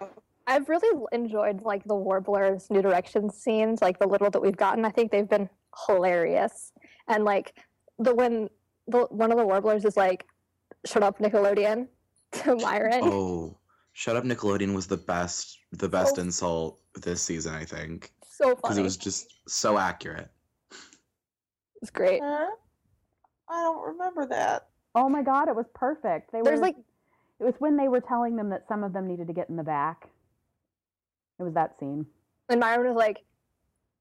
[0.46, 4.84] I've really enjoyed like the Warblers New Direction scenes, like the little that we've gotten.
[4.84, 5.48] I think they've been
[5.86, 6.72] hilarious,
[7.08, 7.54] and like
[7.98, 8.48] the when
[8.86, 10.26] the one of the Warblers is like,
[10.84, 11.88] "Shut up, Nickelodeon,"
[12.32, 13.00] to Myron.
[13.02, 13.56] Oh,
[13.92, 18.44] shut up, Nickelodeon was the best, the best So- insult this season, I think, So
[18.48, 20.28] funny because it was just so accurate.
[21.82, 22.20] It's great.
[22.22, 22.46] Huh?
[23.48, 24.68] I don't remember that.
[24.94, 26.32] Oh my god, it was perfect.
[26.32, 26.76] They There's were like
[27.40, 29.56] it was when they were telling them that some of them needed to get in
[29.56, 30.08] the back.
[31.38, 32.06] It was that scene.
[32.48, 33.24] And Myron was like,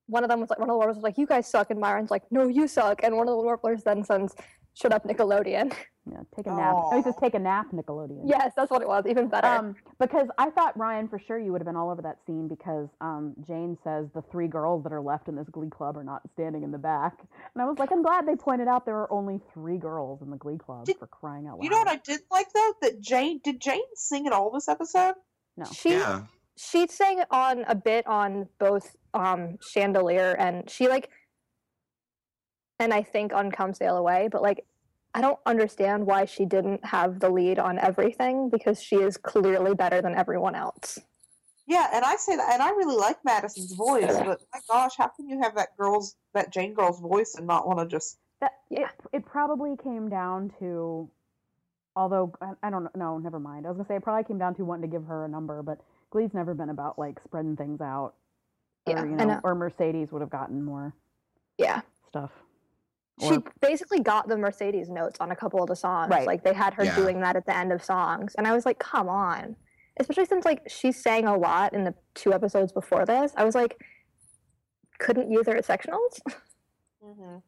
[0.07, 1.79] one of them was like, one of the warblers was like, "You guys suck," and
[1.79, 4.35] Myron's like, "No, you suck." And one of the warblers then sends,
[4.73, 5.73] "Shut up, Nickelodeon."
[6.05, 6.73] Yeah, take a nap.
[6.75, 8.23] Oh, he says take a nap, Nickelodeon.
[8.25, 9.05] yes, that's what it was.
[9.07, 9.47] Even better.
[9.47, 12.49] Um, because I thought Ryan for sure you would have been all over that scene
[12.49, 16.03] because um, Jane says the three girls that are left in this Glee club are
[16.03, 17.13] not standing in the back,
[17.55, 20.29] and I was like, I'm glad they pointed out there are only three girls in
[20.29, 21.63] the Glee club Did- for crying out loud.
[21.63, 22.73] You know what I did like though?
[22.81, 25.15] That Jane did Jane sing in all this episode?
[25.55, 25.65] No.
[25.71, 26.23] she Yeah,
[26.57, 31.09] she sang on a bit on both um Chandelier and she like,
[32.79, 34.65] and I think on Come Sail Away, but like.
[35.15, 39.75] I don't understand why she didn't have the lead on everything because she is clearly
[39.75, 40.97] better than everyone else.
[41.67, 45.09] Yeah, and I say that, and I really like Madison's voice, but my gosh, how
[45.09, 48.17] can you have that girl's that Jane girl's voice and not want to just?
[48.41, 48.87] That Yeah.
[49.13, 51.07] it, it probably came down to,
[51.95, 53.67] although I, I don't know, never mind.
[53.67, 55.61] I was gonna say it probably came down to wanting to give her a number,
[55.61, 55.79] but
[56.13, 58.13] Glee's never been about like spreading things out.
[58.85, 59.41] Or, Yeah, you know, know.
[59.43, 60.93] or Mercedes would have gotten more
[61.57, 61.81] Yeah.
[62.07, 62.29] stuff.
[63.19, 66.11] She Or- basically got the Mercedes notes on a couple of the songs.
[66.11, 66.27] Right.
[66.27, 66.95] Like they had her Yeah.
[66.95, 68.35] doing that at the end of songs.
[68.35, 69.55] And I was like, come on.
[69.99, 73.33] Especially since like she sang a lot in the two episodes before this.
[73.35, 73.83] I was like,
[74.99, 76.19] couldn't use her at sectionals?
[77.03, 77.39] Mm-hmm.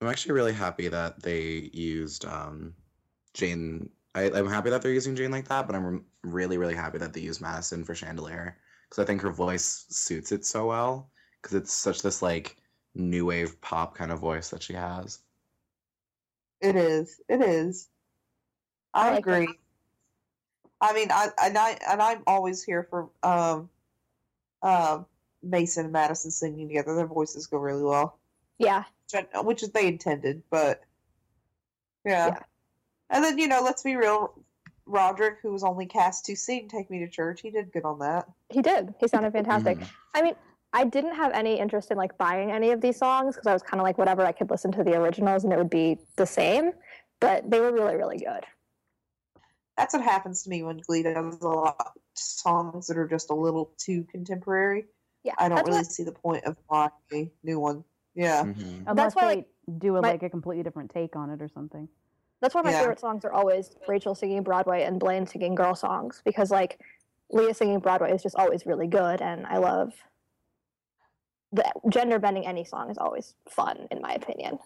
[0.00, 2.74] I'm actually really happy that they used um,
[3.34, 3.88] Jane.
[4.16, 7.12] I, I'm happy that they're using Jane like that, but I'm really, really happy that
[7.12, 8.56] they used Madison for Chandelier
[8.88, 11.10] because I think her voice suits it so well
[11.40, 12.56] because it's such this like
[12.94, 15.20] new wave pop kind of voice that she has.
[16.60, 17.20] It is.
[17.28, 17.88] It is.
[18.94, 19.32] I, I like that.
[19.32, 19.54] agree.
[20.80, 23.68] I mean, I and I and I'm always here for um,
[24.62, 25.06] um,
[25.42, 26.94] Mason and Madison singing together.
[26.94, 28.18] Their voices go really well,
[28.58, 28.84] yeah.
[29.12, 30.82] which, I, which is they intended, but
[32.04, 32.28] yeah.
[32.28, 32.38] Yeah.
[33.10, 34.34] And then you know, let's be real.
[34.86, 37.98] Roderick, who was only cast to sing "Take Me to Church," he did good on
[37.98, 38.28] that.
[38.48, 38.94] He did.
[39.00, 39.78] He sounded fantastic.
[39.78, 39.90] Mhm.
[40.14, 40.34] I mean,
[40.72, 43.62] I didn't have any interest in like buying any of these songs because I was
[43.62, 46.26] kind of like whatever I could listen to the originals and it would be the
[46.26, 46.72] same,
[47.20, 48.44] but they were really really good.
[49.76, 53.30] That's what happens to me when Glee does a lot of songs that are just
[53.30, 54.86] a little too contemporary.
[55.22, 57.84] Yeah, I don't really what- see the point of buying a new one.
[58.14, 58.44] Yeah.
[58.44, 58.84] Mhm.
[58.86, 61.48] Unless why, they like, do a, my- like a completely different take on it or
[61.48, 61.88] something.
[62.40, 62.80] That's why my Yeah.
[62.80, 66.80] favorite songs are always Rachel singing Broadway and Blaine singing girl songs because like
[67.30, 69.92] Leah singing Broadway is just always really good and I love
[71.52, 74.58] the gender bending any song is always fun in my opinion.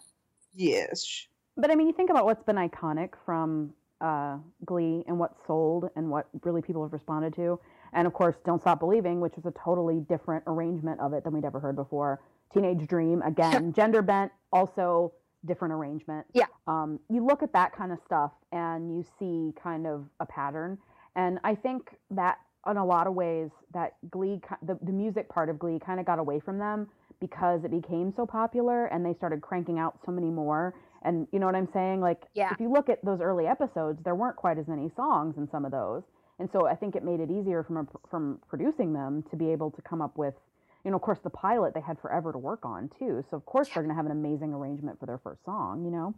[0.53, 1.27] Yes.
[1.55, 5.89] But I mean, you think about what's been iconic from uh, Glee and what sold
[5.95, 7.59] and what really people have responded to.
[7.93, 11.33] And of course, Don't Stop Believing, which was a totally different arrangement of it than
[11.33, 12.21] we'd ever heard before.
[12.53, 15.13] Teenage Dream, again, gender bent, also
[15.45, 16.25] different arrangement.
[16.33, 16.45] Yeah.
[16.67, 20.77] Um, you look at that kind of stuff and you see kind of a pattern.
[21.15, 22.37] And I think that
[22.69, 26.05] in a lot of ways, that Glee, the, the music part of Glee kind of
[26.05, 26.87] got away from them
[27.19, 30.73] because it became so popular and they started cranking out so many more.
[31.03, 32.01] And you know what I'm saying?
[32.01, 32.51] Like, Yeah.
[32.51, 35.65] if you look at those early episodes, there weren't quite as many songs in some
[35.65, 36.03] of those.
[36.39, 39.51] And so I think it made it easier from a, from producing them to be
[39.51, 40.33] able to come up with,
[40.83, 43.23] you know, of course, the pilot they had forever to work on too.
[43.29, 45.91] So of course they're going to have an amazing arrangement for their first song, you
[45.91, 46.15] know.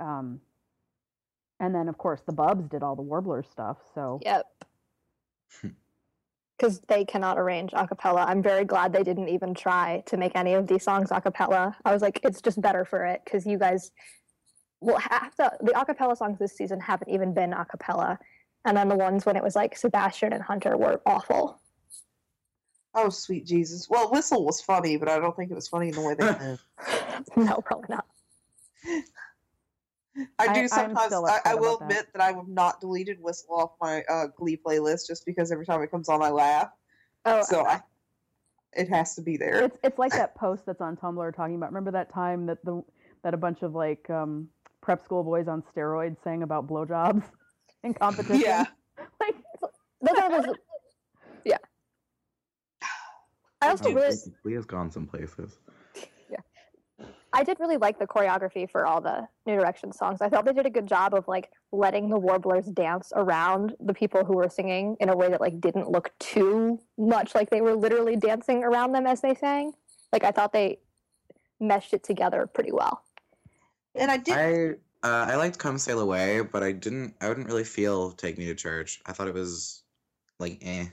[0.00, 0.40] Um,
[1.60, 3.78] and then of course the Bubs did all the Warbler stuff.
[3.94, 4.46] So Yep.
[6.56, 8.24] Because they cannot arrange a cappella.
[8.28, 11.76] I'm very glad they didn't even try to make any of these songs a cappella.
[11.84, 13.90] I was like, it's just better for it because you guys
[14.80, 15.52] will have to.
[15.60, 18.18] The a cappella songs this season haven't even been a cappella.
[18.64, 21.60] And then the ones when it was like Sebastian and Hunter were awful.
[22.94, 23.88] Oh, sweet Jesus.
[23.88, 26.26] Well, Whistle was funny, but I don't think it was funny in the way they
[26.38, 26.58] did.
[27.36, 28.06] no, probably not.
[30.38, 31.12] I I- do I'm sometimes.
[31.12, 31.84] I, I will about that.
[31.90, 35.64] admit that I have not deleted Whistle off my uh, Glee playlist just because every
[35.64, 36.70] time it comes on, I laugh.
[37.24, 37.80] Oh, So I,
[38.74, 39.64] it has to be there.
[39.64, 41.70] it's it's like that post that's on Tumblr talking about.
[41.70, 42.82] Remember that time that the
[43.22, 44.48] that a bunch of like um,
[44.82, 47.22] prep school boys on steroids sang about blowjobs
[47.84, 48.40] in competition.
[48.40, 48.66] Yeah.
[49.20, 49.36] like
[50.02, 50.56] those are those.
[53.62, 53.68] Yeah.
[53.68, 55.58] I also Glee- really, Glee has gone some places.
[56.30, 56.38] Yeah.
[57.32, 60.20] I did really like the choreography for all the New Direction songs.
[60.20, 63.94] I thought they did a good job of like letting the warblers dance around the
[63.94, 67.60] people who were singing in a way that like didn't look too much like they
[67.60, 69.72] were literally dancing around them as they sang.
[70.12, 70.80] Like I thought they
[71.58, 73.02] meshed it together pretty well.
[73.94, 74.34] And I did.
[74.36, 77.14] I uh, I liked Come Sail Away, but I didn't.
[77.20, 79.00] I wouldn't really feel Take Me to Church.
[79.06, 79.82] I thought it was
[80.38, 80.86] like eh.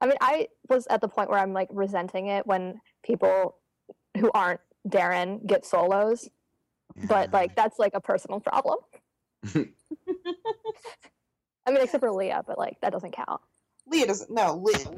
[0.00, 3.56] I mean, I was at the point where I'm like resenting it when people
[4.18, 6.28] who aren't Darren get solos,
[7.06, 8.78] but like that's like a personal problem.
[11.66, 13.40] I mean, except for Leah, but like that doesn't count.
[13.86, 14.30] Leah doesn't.
[14.30, 14.88] No, Leah,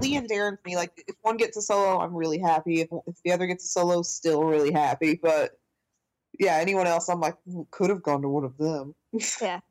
[0.00, 0.76] Leah and Darren for me.
[0.76, 2.80] Like, if one gets a solo, I'm really happy.
[2.80, 5.18] If, if the other gets a solo, still really happy.
[5.20, 5.52] But
[6.38, 7.36] yeah, anyone else, I'm like,
[7.70, 8.94] could have gone to one of them.
[9.40, 9.60] Yeah.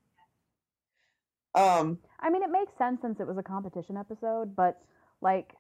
[1.55, 1.97] Um.
[2.19, 4.81] I mean, it makes sense since it was a competition episode, but
[5.21, 5.55] like,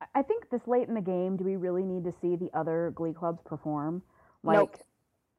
[0.00, 2.50] I- I think this late in the game, do we really need to see the
[2.54, 4.02] other Glee clubs perform?
[4.42, 4.76] Like, Nope.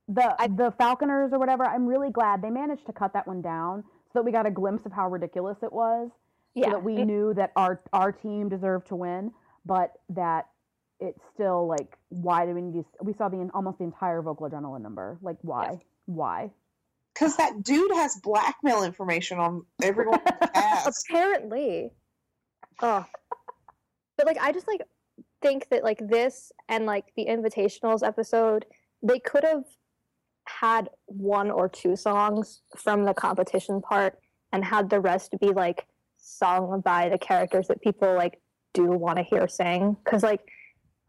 [0.10, 1.64] the the Falconers or whatever.
[1.66, 3.84] I'm really glad they managed to cut that one down
[4.14, 6.10] so that we got a glimpse of how ridiculous it was.
[6.54, 6.66] Yeah.
[6.66, 9.32] So that we knew that our our team deserved to win,
[9.66, 10.50] but that
[11.00, 12.86] it's still like, why do we need to?
[13.04, 15.20] We saw the almost the entire vocal adrenaline number.
[15.22, 15.80] Like, why?
[16.08, 16.52] Why?
[17.18, 21.06] Because that dude has blackmail information on everyone in the cast.
[21.10, 21.90] Apparently.
[22.82, 23.06] Oh.
[24.18, 24.82] But like I just like
[25.42, 28.66] think that like this and like the invitationals episode,
[29.02, 29.64] they could have
[30.48, 34.20] had one or two songs from the competition part
[34.54, 38.40] and had the rest be like sung by the characters that people like
[38.74, 39.98] do want to hear sing.
[40.06, 40.42] Cause like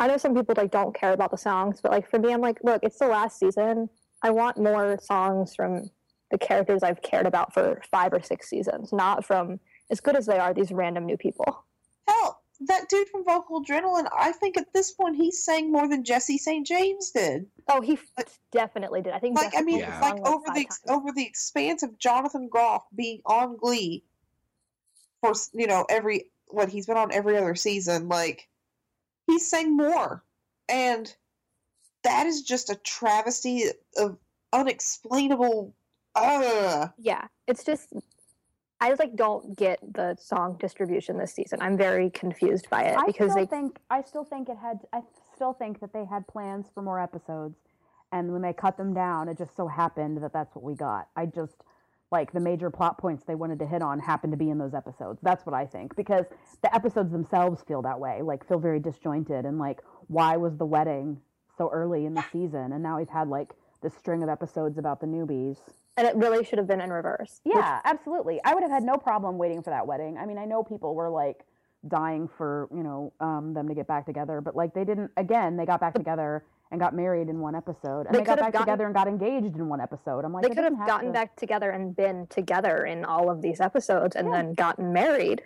[0.00, 2.40] I know some people like don't care about the songs, but like for me I'm
[2.40, 3.90] like, look, it's the last season.
[4.22, 5.90] I want more songs from
[6.30, 9.60] the characters I've cared about for five or six seasons, not from
[9.90, 11.64] as good as they are, these random new people.
[12.06, 16.04] Hell, that dude from Vocal Adrenaline, I think at this point he sang more than
[16.04, 16.66] Jesse St.
[16.66, 17.46] James did.
[17.68, 17.98] Oh, he
[18.52, 19.12] definitely did.
[19.12, 20.80] I think Like I mean, Jessica like over the times.
[20.88, 24.02] over the expanse of Jonathan Groff being on Glee
[25.20, 28.48] for you know every what he's been on every other season, like
[29.26, 30.24] he sang more,
[30.68, 31.14] and
[32.02, 33.64] that is just a travesty
[33.96, 34.16] of
[34.52, 35.74] unexplainable.
[36.18, 37.92] Uh, yeah, it's just
[38.80, 41.58] I like don't get the song distribution this season.
[41.60, 44.80] I'm very confused by it I because still they think I still think it had
[44.92, 45.00] I
[45.34, 47.56] still think that they had plans for more episodes,
[48.12, 51.08] and when they cut them down, it just so happened that that's what we got.
[51.16, 51.56] I just
[52.10, 54.74] like the major plot points they wanted to hit on happened to be in those
[54.74, 55.18] episodes.
[55.22, 56.24] That's what I think because
[56.62, 60.64] the episodes themselves feel that way, like feel very disjointed and like why was the
[60.64, 61.20] wedding
[61.56, 63.50] so early in the season and now we've had like
[63.82, 65.56] this string of episodes about the newbies.
[65.98, 67.40] And it really should have been in reverse.
[67.44, 68.40] Yeah, absolutely.
[68.44, 70.16] I would have had no problem waiting for that wedding.
[70.16, 71.44] I mean, I know people were like
[71.86, 75.56] dying for, you know, um, them to get back together, but like they didn't again,
[75.56, 78.44] they got back together and got married in one episode and They they, got could
[78.44, 80.24] have back gotten- together and got engaged in one episode.
[80.24, 83.42] I'm like they could have gotten to- back together and been together in all of
[83.42, 85.42] these episodes and then gotten married.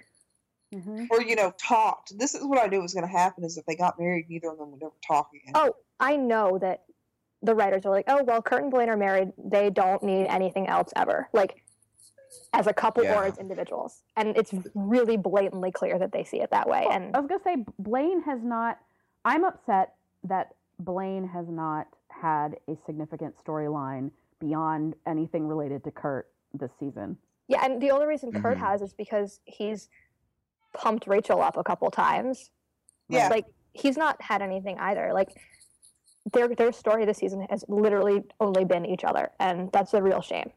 [0.74, 1.06] Mhm.
[1.10, 2.18] Or you know, talked.
[2.18, 4.50] This is what I knew was going to happen: is if they got married, neither
[4.50, 5.52] of them would ever talk again.
[5.54, 6.84] Oh, I know that
[7.42, 9.32] the writers are like, oh, well, Kurt and Blaine are married.
[9.36, 11.28] They don't need anything else ever.
[11.32, 11.62] Like,
[12.54, 13.18] as a couple Yeah.
[13.18, 14.02] or as individuals.
[14.16, 16.84] And it's really blatantly clear that they see it that way.
[16.86, 18.78] Well, And I was gonna say Blaine has not.
[19.24, 26.30] I'm upset that Blaine has not had a significant storyline beyond anything related to Kurt
[26.54, 27.18] this season.
[27.48, 28.60] yeah, and the only reason Kurt Mhm.
[28.60, 29.88] has is because he's
[30.72, 32.50] pumped Rachel up a couple times.
[33.08, 33.28] Yeah.
[33.28, 35.12] Like, he's not had anything either.
[35.12, 35.36] Like,
[36.32, 40.20] their their story this season has literally only been each other, and that's a real
[40.20, 40.50] shame.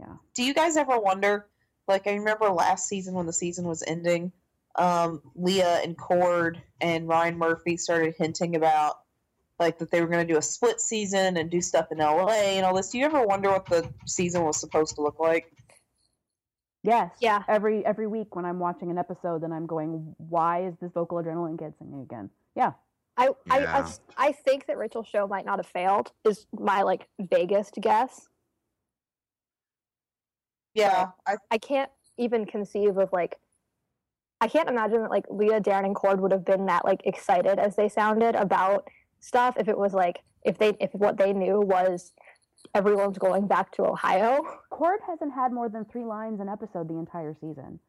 [0.00, 0.14] Yeah.
[0.34, 1.46] Do you guys ever wonder?
[1.86, 4.32] Like, I remember last season when the season was ending,
[4.76, 9.00] um, Lea and Chord and Ryan Murphy started hinting about
[9.58, 12.28] like that they were going to do a split season and do stuff in LA
[12.28, 12.90] and all this.
[12.90, 15.50] Do you ever wonder what the season was supposed to look like?
[16.84, 17.10] Yes.
[17.20, 17.42] Yeah.
[17.48, 21.18] Every every week when I'm watching an episode, then I'm going, "Why is this vocal
[21.18, 22.72] adrenaline kid singing again?" Yeah.
[23.18, 23.78] I, I, I Yeah.
[23.80, 26.12] s- I think that Rachel's show might not have failed.
[26.24, 28.28] Is my like vaguest guess.
[30.74, 33.36] Yeah, I I can't even conceive of like.
[34.40, 37.58] I can't imagine that like Lea, Darren, and Chord would have been that like excited
[37.58, 38.86] as they sounded about
[39.18, 42.12] stuff if it was like if they if what they knew was
[42.74, 44.40] everyone's going back to Ohio.
[44.70, 47.80] Chord hasn't had more than three lines an episode the entire season.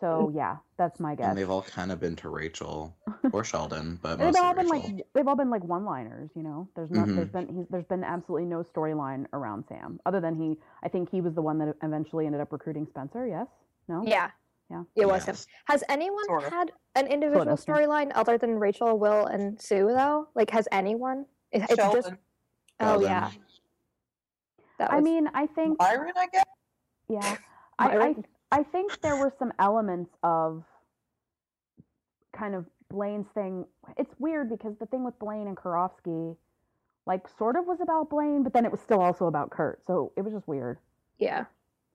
[0.00, 1.26] So yeah, that's my guess.
[1.28, 2.94] And they've all kind of been to Rachel
[3.32, 4.90] or Sheldon, but They've all been Rachel.
[4.96, 6.68] like they've all been like one-liners, you know.
[6.76, 7.32] There's not there's Mhm.
[7.32, 11.20] been he's, there's been absolutely no storyline around Sam other than he I think he
[11.22, 13.26] was the one that eventually ended up recruiting Spencer.
[13.26, 13.46] Yes,
[13.88, 14.30] no, Yeah,
[14.70, 14.82] yeah.
[14.96, 15.36] it was him.
[15.66, 16.52] Has anyone Sort of.
[16.52, 20.28] had an individual of, storyline other than Rachel, Will, and Sue though?
[20.34, 21.24] Like, has anyone?
[21.52, 22.12] It- It's Sheldon, just
[22.80, 23.30] oh yeah.
[24.78, 26.44] That I mean, I think Byron, I guess.
[27.08, 27.36] yeah,
[27.78, 28.24] I, I Myron?
[28.52, 30.64] I think there were some elements of
[32.32, 33.64] kind of Blaine's thing.
[33.96, 36.36] It's weird because the thing with Blaine and Karofsky,
[37.06, 39.80] like, sort of was about Blaine, but then it was still also about Kurt.
[39.86, 40.78] So it was just weird.
[41.18, 41.44] yeah.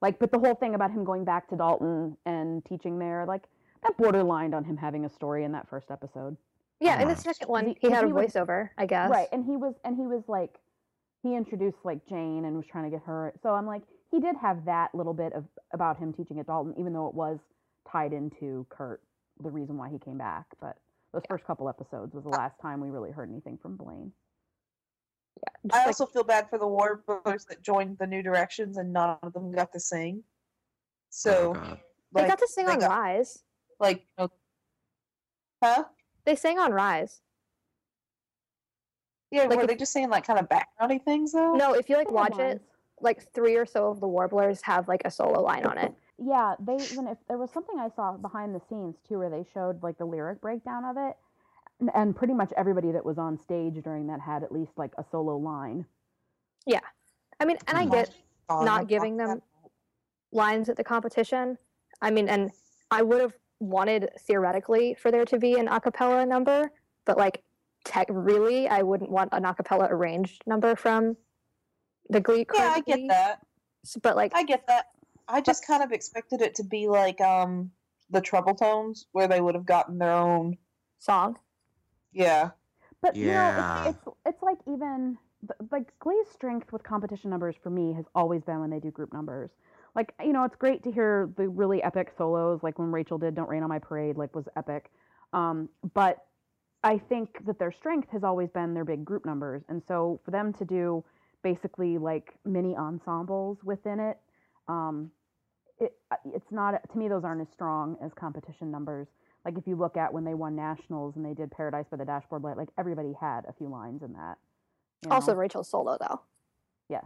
[0.00, 3.44] Like, but the whole thing about him going back to Dalton and teaching there, like,
[3.84, 6.36] that borderlined on him having a story in that first episode.
[6.80, 7.22] Yeah, in the Uh-huh.
[7.22, 9.08] second one, he- he had a he was- voiceover, I guess.
[9.08, 10.58] Right, and he was and he was like
[11.22, 13.32] he introduced like Jane and was trying to get her.
[13.44, 16.74] So I'm like he did have that little bit of about him teaching at Dalton,
[16.78, 17.38] even though it was
[17.90, 19.00] tied into Kurt,
[19.42, 20.44] the reason why he came back.
[20.60, 20.76] But
[21.12, 24.12] those first couple episodes was the uh, last time we really heard anything from Blaine.
[25.64, 28.92] Yeah, I like- also feel bad for the Warblers that joined the New Directions and
[28.92, 30.22] none of them got to sing.
[31.10, 31.80] So, Oh, God.
[32.12, 33.42] they got to sing on got- Rise.
[33.80, 34.30] like, you know-
[35.64, 35.84] huh?
[36.26, 37.22] They sang on Rise.
[39.30, 41.54] Yeah, Like were if- they just saying like kind of backgroundy things though?
[41.54, 42.60] No, if you like watch it, lines.
[43.02, 45.92] Like three or so of the Warblers have like a solo line on it.
[46.18, 49.44] Yeah, they even if there was something I saw behind the scenes too, where they
[49.52, 51.16] showed like the lyric breakdown of it,
[51.80, 54.92] and, and pretty much everybody that was on stage during that had at least like
[54.98, 55.84] a solo line.
[56.66, 56.80] Yeah,
[57.40, 58.10] I mean, and I get
[58.48, 59.42] not giving them
[60.30, 61.58] lines at the competition.
[62.00, 62.50] I mean, and
[62.90, 66.70] I would have wanted theoretically for there to be an a cappella number,
[67.04, 67.42] but like
[67.84, 71.16] tech really, I wouldn't want an a cappella arranged number from
[72.10, 72.46] the Glee.
[72.54, 73.40] Yeah, I get that.
[74.02, 74.86] But like, I get that.
[75.28, 77.70] I just kind of expected it to be like um
[78.10, 80.58] the Troubletones where they would have gotten their own.
[80.98, 81.36] song.
[82.12, 82.50] Yeah.
[83.00, 83.88] But you know, Yeah.
[83.88, 88.04] it's, it's it's like even th- like Glee's strength with competition numbers for me has
[88.14, 89.50] always been when they do group numbers.
[89.94, 93.34] Like you know, it's great to hear the really epic solos, like when Rachel did
[93.34, 94.90] "Don't Rain on My Parade," like was epic.
[95.32, 96.18] Um, but
[96.84, 100.30] I think that their strength has always been their big group numbers, and so for
[100.30, 101.04] them to do
[101.42, 104.18] basically like mini ensembles within it,
[104.68, 105.10] um,
[105.80, 109.08] it uh, it's not to me those aren't as strong as competition numbers
[109.44, 112.04] like if you look at when they won nationals and they did paradise by the
[112.04, 114.38] dashboard light like everybody had a few lines in that
[115.02, 115.34] you Also.
[115.34, 116.22] Rachel's solo though.
[116.90, 117.04] yes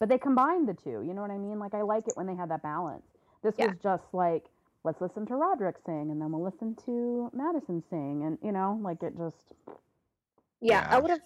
[0.00, 2.26] but they combined the two you know what i mean like i like it when
[2.26, 3.06] they had that balance
[3.42, 3.66] this Yeah.
[3.66, 4.44] was just like
[4.84, 8.78] let's listen to roderick sing and then we'll listen to madison sing and you know
[8.82, 9.54] like it just
[10.60, 11.20] Yeah, I would have,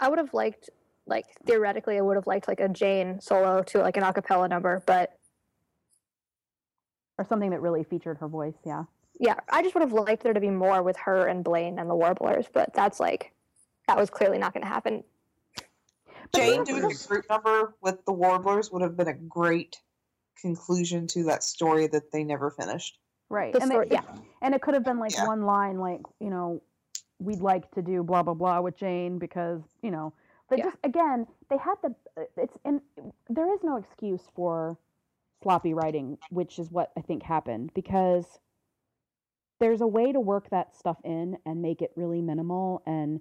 [0.00, 0.70] I would have liked
[1.06, 4.82] like theoretically, I would have liked like a Jane solo to like an acapella number,
[4.86, 5.18] but
[7.18, 8.54] or something that really featured her voice.
[8.64, 8.84] Yeah.
[9.20, 11.88] Yeah, I just would have liked there to be more with her and Blaine and
[11.88, 13.32] the Warblers, but that's like
[13.86, 15.04] that was clearly not going to happen.
[16.34, 19.76] Jane doing a group number with the Warblers would have been a great
[20.40, 22.98] conclusion to that story that they never finished.
[23.28, 23.52] Right.
[23.52, 24.02] The and story- it, yeah.
[24.40, 25.26] And it could have been like Yeah.
[25.26, 26.62] one line, like you know,
[27.18, 30.14] we'd like to do blah blah blah with Jane because you know,
[30.52, 30.64] they Yeah.
[30.64, 32.80] just again they had the uh, it's and
[33.28, 34.78] there is no excuse for
[35.42, 38.38] sloppy writing, which is what I think happened because
[39.58, 43.20] there's a way to work that stuff in and make it really minimal and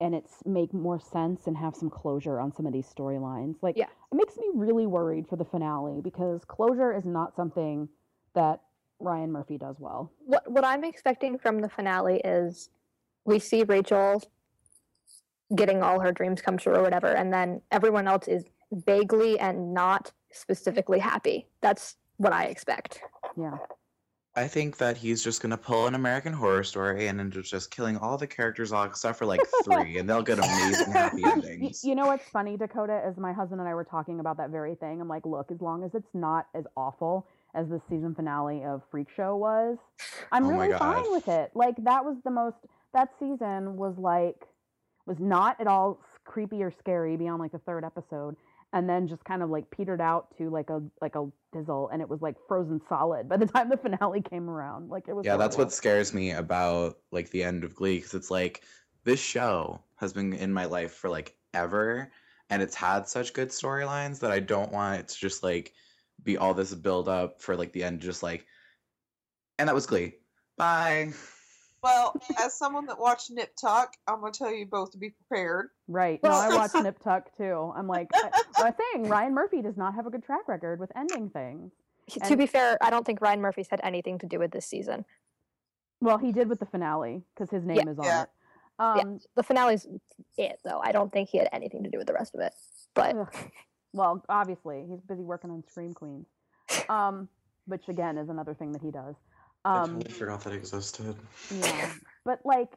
[0.00, 3.56] and it's make more sense and have some closure on some of these storylines.
[3.62, 3.86] Like Yeah.
[4.10, 7.88] it makes me really worried for the finale because closure is not something
[8.34, 8.62] that
[8.98, 10.10] Ryan Murphy does well.
[10.24, 12.70] What what I'm expecting from the finale is
[13.24, 14.22] we see Rachel
[15.54, 19.74] getting all her dreams come true or whatever, and then everyone else is vaguely and
[19.74, 21.46] not specifically happy.
[21.60, 23.00] That's what I expect.
[23.36, 23.58] Yeah.
[24.34, 27.98] I think that he's just gonna pull an American Horror Story and then just killing
[27.98, 31.84] all the characters off except for like three, and they'll get amazing happy endings.
[31.84, 34.74] You know what's funny, Dakota, is my husband and I were talking about that very
[34.74, 35.02] thing.
[35.02, 38.80] I'm like, look, as long as it's not as awful as the season finale of
[38.90, 39.76] Freak Show was,
[40.30, 41.50] I'm Oh really fine with it.
[41.54, 42.56] Like that was the most
[42.94, 44.46] that season was like
[45.06, 48.36] was not at all creepy or scary beyond like the third episode
[48.72, 52.00] and then just kind of like petered out to like a like a dizzle and
[52.00, 54.88] it was like frozen solid by the time the finale came around.
[54.88, 58.14] Like it was Yeah, that's what scares me about like the end of Glee because
[58.14, 58.62] it's like
[59.04, 62.10] this show has been in my life for like ever,
[62.50, 65.72] and it's had such good storylines that I don't want it to just like
[66.22, 68.46] be all this build up for like the end, just like,
[69.58, 70.14] and that was Glee.
[70.56, 71.12] Bye.
[71.82, 75.70] Well, as someone that watched Nip Tuck, I'm gonna tell you both to be prepared.
[75.88, 76.22] Right.
[76.22, 77.72] No, I watched Nip Tuck too.
[77.76, 80.92] I'm like, I, I'm saying Ryan Murphy does not have a good track record with
[80.96, 81.72] ending things.
[82.26, 85.04] to be fair, I don't think Ryan Murphy's had anything to do with this season.
[86.00, 87.90] Well, he did with the finale because his name Yeah.
[87.90, 88.22] is on Yeah.
[88.22, 88.28] it.
[88.78, 89.86] Um, The finale's
[90.36, 90.80] it though.
[90.82, 92.54] I don't think he had anything to do with the rest of it.
[92.94, 93.34] But ugh.
[93.92, 96.26] well, obviously, he's busy working on Scream Queens,
[96.88, 97.28] um,
[97.66, 99.14] which again is another thing that he does.
[99.64, 101.16] I Um, totally forgot that existed.
[101.50, 101.92] yeah,
[102.24, 102.72] but like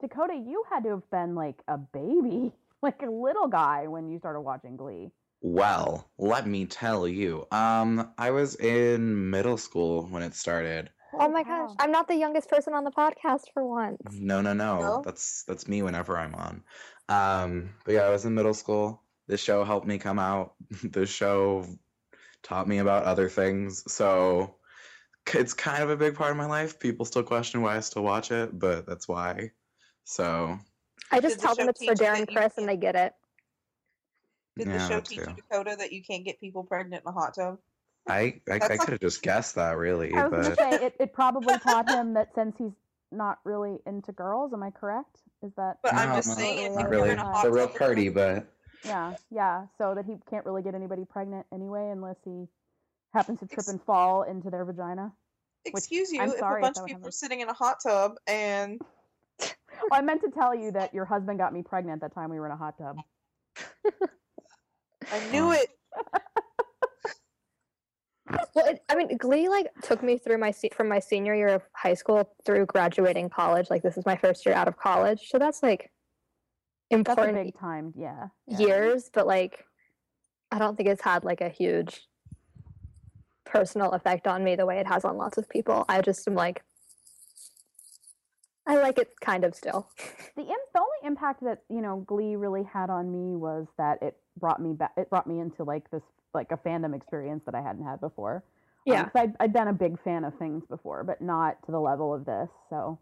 [0.00, 2.52] Dakota, you had to have been like a baby,
[2.82, 5.10] like a little guy when you started watching Glee.
[5.40, 7.46] Well, let me tell you.
[7.52, 10.90] Um, I was in middle school when it started.
[11.14, 14.02] oh my gosh, I'm not the youngest person on the podcast for once.
[14.12, 14.80] No, no, no.
[14.80, 15.02] No?
[15.04, 16.64] That's that's me whenever I'm on.
[17.08, 19.02] Um, but yeah, I was in middle school.
[19.28, 20.54] This show helped me come out.
[20.82, 21.64] this show
[22.42, 23.90] taught me about other things.
[23.92, 24.52] So k-
[25.34, 26.78] it's kind of a big part of my life.
[26.78, 29.50] People still question why I still watch it, but that's why.
[30.04, 30.58] So
[31.10, 33.14] I Did just the tell them it's for teach Darren Criss and they get it.
[34.56, 35.26] Did the show teach you.
[35.36, 37.58] Dakota, that you can't get people pregnant in a hot tub?
[38.08, 40.96] I I, I could have just guessed that really, I was but gonna say it,
[40.98, 42.72] it probably taught him that since he's
[43.12, 44.52] not really into girls.
[44.52, 45.18] Am I correct?
[45.42, 47.10] Is that But I'm just no, saying, not if really.
[47.10, 48.46] in It's a real tub, party, but
[48.84, 49.66] Yeah, yeah.
[49.76, 52.48] So that he can't really get anybody pregnant anyway unless he
[53.12, 55.12] happens to trip Ex- and fall into their vagina.
[55.64, 57.78] excuse you, I'm if sorry a bunch that of people are sitting in a hot
[57.82, 58.80] tub and
[59.40, 62.40] Oh, I meant to tell you that your husband got me pregnant that time we
[62.40, 62.96] were in a hot tub.
[65.12, 65.68] I knew it.
[68.54, 71.48] Well, it, I mean, Glee like took me through my se- from my senior year
[71.48, 73.70] of high school through graduating college.
[73.70, 75.90] Like this is my first year out of college, so that's like
[76.90, 78.28] That's a important big time, yeah.
[78.46, 78.58] yeah.
[78.58, 79.10] years.
[79.10, 79.64] But like,
[80.50, 82.06] I don't think it's had like a huge
[83.48, 85.84] personal effect on me the way it has on lots of people.
[85.88, 86.62] I just am like,
[88.66, 89.88] I like it kind of still.
[90.36, 94.00] The, Im- the only impact that you know Glee really had on me was that
[94.02, 94.92] it brought me back.
[94.96, 98.44] It brought me into like this like a fandom experience that I hadn't had before.
[98.86, 99.04] Um, Yeah.
[99.04, 102.14] 'cause I'd, I'd been a big fan of things before, but not to the level
[102.14, 102.48] of this.
[102.70, 103.00] So.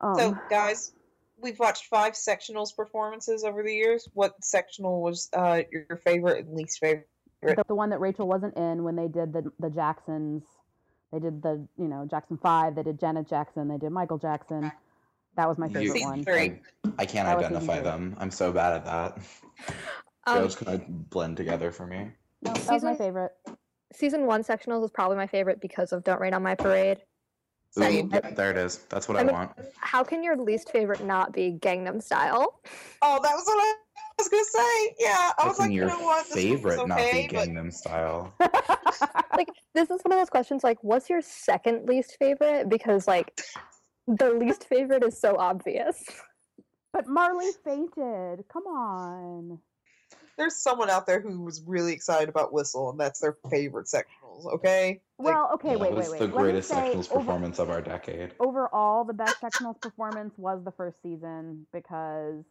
[0.00, 0.92] Um, So, guys,
[1.40, 4.08] we've watched five sectionals performances over the years.
[4.14, 7.08] What sectional was uh, your favorite and least favorite?
[7.42, 10.42] The, the one that Rachel wasn't in when they did the the Jacksons.
[11.12, 12.74] They did the you know Jackson Five.
[12.74, 13.68] They did Janet Jackson.
[13.68, 14.72] They did Michael Jackson.
[15.36, 16.24] That was my favorite Season one.
[16.24, 16.60] three.
[16.84, 18.16] I, I can't That identify them.
[18.18, 19.18] I'm so bad at that.
[20.24, 22.12] Um, Shows kind of blend together for me.
[22.42, 23.32] No, that was my favorite.
[23.92, 26.98] season one sectionals was probably my favorite because of Don't Rain on My Parade.
[27.78, 28.10] Ooh, Same.
[28.12, 28.78] yep, there it is.
[28.90, 29.52] That's what I, I mean- want.
[29.78, 32.60] How can your least favorite not be Gangnam Style?
[33.00, 33.74] Oh, that was what I
[34.18, 34.94] was gonna say.
[34.98, 36.26] Yeah, I How was can like, you your know what?
[36.28, 38.34] This one was favorite not okay, be but Gangnam Style?
[39.36, 43.40] like this is one of those questions like what's your second least favorite because like
[44.06, 46.04] the least favorite is so obvious
[46.92, 48.44] But Marley fainted.
[48.52, 49.58] Come on.
[50.38, 54.46] There's someone out there who was really excited about Whistle, and that's their favorite sectionals.
[54.54, 55.00] Okay.
[55.18, 56.18] Like, Well, okay, wait, was wait, wait.
[56.18, 58.32] the Let me greatest say sectionals over- performance of our decade.
[58.40, 62.42] overall, the best sectionals performance was the first season because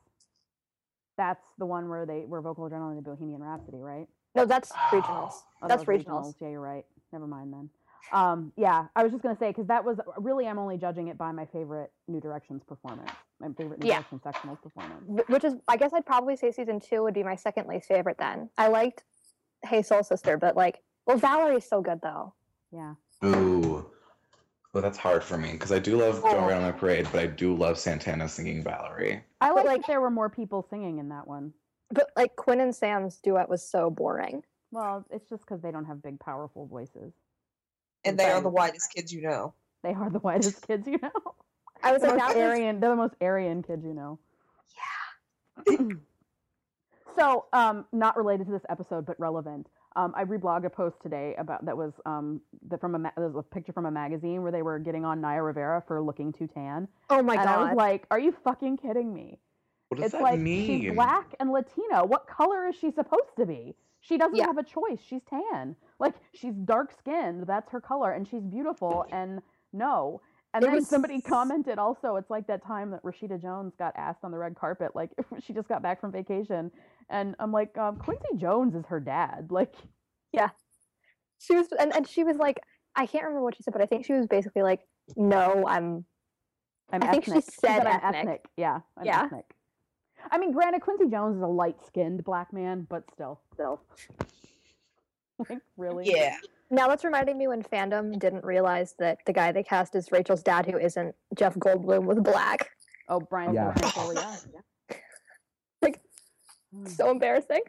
[1.18, 4.08] that's the one where they were vocal adrenaline and Bohemian Rhapsody, right?
[4.36, 5.32] No, that's regionals.
[5.34, 6.36] Oh, that that's was regionals.
[6.40, 6.86] Yeah, you're right.
[7.12, 7.70] Never mind then.
[8.14, 11.18] Um, yeah, I was just gonna say because that was really I'm only judging it
[11.18, 13.12] by my favorite New Directions performance,
[13.42, 13.96] my favorite Yeah.
[13.96, 15.24] Directions sectionals performance.
[15.28, 18.18] Which is, I guess I'd probably say season two would be my second least favorite
[18.18, 18.50] then.
[18.58, 19.04] I liked
[19.64, 22.34] Hey Soul Sister, but like, well, Valerie's so good though.
[22.72, 22.94] Yeah.
[23.26, 23.86] Ooh.
[24.74, 26.32] Well, that's hard for me because I do love Oh.
[26.34, 29.22] Don't Rain on My Parade, but I do love Santana singing Valerie.
[29.42, 31.54] I But, like, like- there were more people singing in that one.
[31.90, 34.44] But like Quinn and Sam's duet was so boring.
[34.72, 37.12] Well, it's just because they don't have big, powerful voices.
[38.06, 39.54] and they are the whitest kids you know.
[39.84, 41.12] They are the whitest kids you know.
[41.84, 42.80] I was the like, most that was Aryan.
[42.80, 44.20] They're the most Aryan kids you know.
[45.68, 45.76] Yeah.
[47.18, 49.68] so, um, not related to this episode, but relevant.
[49.96, 53.28] Um, I reblogged a post today about that was um the, from a ma- there
[53.28, 56.32] was a picture from a magazine where they were getting on Naya Rivera for looking
[56.32, 57.78] too tan, oh my and I was god.
[57.78, 59.38] like, "Are you fucking kidding me?"
[59.90, 60.66] What does it's that like mean?
[60.84, 62.06] she's black and Latino.
[62.06, 63.76] What color is she supposed to be?
[64.00, 64.46] She doesn't Yeah.
[64.46, 65.00] have a choice.
[65.06, 65.76] She's tan.
[66.00, 67.46] Like she's dark skinned.
[67.46, 69.06] That's her color, and she's beautiful.
[69.12, 69.42] And
[69.74, 70.22] no.
[70.54, 72.18] And It then was somebody commented also.
[72.18, 75.12] It's like that time that Rashida Jones got asked on the red carpet, like
[75.44, 76.72] she just got back from vacation,
[77.10, 79.48] and I'm like, um, Quincy Jones is her dad.
[79.50, 79.74] Like,
[80.34, 80.50] yeah.
[81.40, 82.60] she was, and, and she was like,
[82.96, 84.82] I can't remember what she said, but I think she was basically like,
[85.16, 86.06] no, I'm.
[86.94, 87.46] I'm I think she ethnic.
[87.46, 88.46] said I'm ethnic.
[88.58, 89.24] Yeah, I'm Yeah.
[89.26, 89.46] ethnic.
[90.30, 93.82] I mean, granted, Quincy Jones is a light skinned black man, but still, Still.
[95.50, 96.12] like, really?
[96.14, 96.36] Yeah.
[96.74, 100.42] Now that's reminding me when fandom didn't realize that the guy they cast is Rachel's
[100.42, 102.70] dad, who isn't Jeff Goldblum, with black.
[103.10, 103.54] Oh, Brian.
[103.54, 103.74] Yeah.
[103.74, 104.36] Fuller, yeah.
[105.82, 106.00] Like,
[106.74, 106.86] Hmm.
[106.88, 107.62] So embarrassing.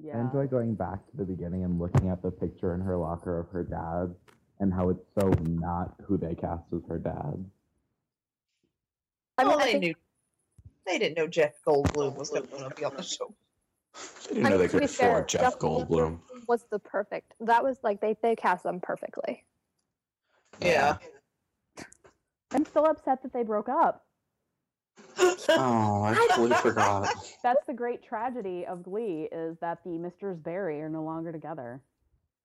[0.00, 0.16] Yeah.
[0.16, 3.38] I enjoy going back to the beginning and looking at the picture in her locker
[3.38, 4.14] of her dad
[4.60, 7.44] and how it's so not who they cast as her dad.
[9.36, 9.94] I mean, well, I they think- knew.
[10.86, 13.34] They didn't know Jeff Goldblum was going to be on the show.
[13.94, 16.20] I didn't I know mean, they could be fair, afford Jeff Goldblum.
[16.46, 17.34] was the perfect.
[17.40, 19.44] That was like they they cast them perfectly.
[20.60, 20.98] Yeah.
[22.52, 24.04] I'm still upset that they broke up.
[25.50, 27.08] Oh, I totally forgot.
[27.42, 31.80] That's the great tragedy of Glee is that the Misters Berry are no longer together.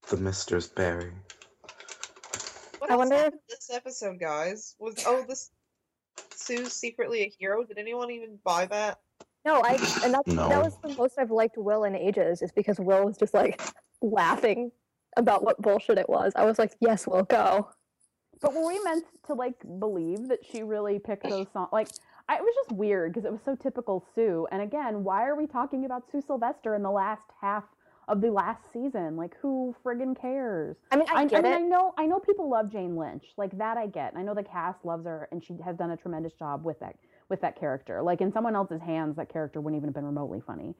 [0.10, 1.12] The Mister's Berry.
[2.80, 4.76] What I wonder if- this episode, guys?
[4.80, 5.52] Was oh this
[6.36, 7.64] Sue's secretly a hero?
[7.64, 9.00] Did anyone even buy that?
[9.46, 9.74] No, I
[10.04, 10.50] and that's No.
[10.50, 12.42] that was the most I've liked Will in ages.
[12.42, 13.62] Is because Will was just like
[14.02, 14.72] laughing
[15.18, 16.34] about what bullshit it was.
[16.36, 17.70] I was like, yes, Will, go.
[18.42, 21.70] But were we meant to like believe that she really picked those songs?
[21.72, 21.88] Like,
[22.28, 24.48] I, it was just weird because it was so typical Sue.
[24.52, 27.64] And again, why are we talking about Sue Sylvester in the last half
[28.10, 29.16] of the last season?
[29.16, 30.76] Like, who friggin' cares?
[30.92, 31.56] I mean, I, I, I mean, it.
[31.56, 33.78] I know, I know people love Jane Lynch, like that.
[33.78, 34.12] I get.
[34.12, 36.80] And I know the cast loves her, and she has done a tremendous job with
[36.82, 36.96] that,
[37.30, 38.02] with that character.
[38.02, 40.76] Like in someone else's hands, that character wouldn't even have been remotely funny.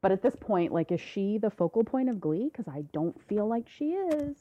[0.00, 2.50] But at this point, like, is she the focal point of Glee?
[2.52, 4.36] Because I don't feel like she is.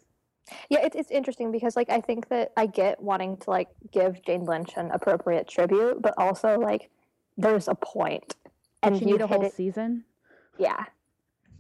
[0.69, 4.21] Yeah, it's it's interesting because like I think that I get wanting to like give
[4.23, 6.89] Jane Lynch an appropriate tribute, but also like
[7.37, 8.35] there's a point,
[8.81, 9.53] and she you need a whole it.
[9.53, 10.05] season.
[10.57, 10.85] Yeah,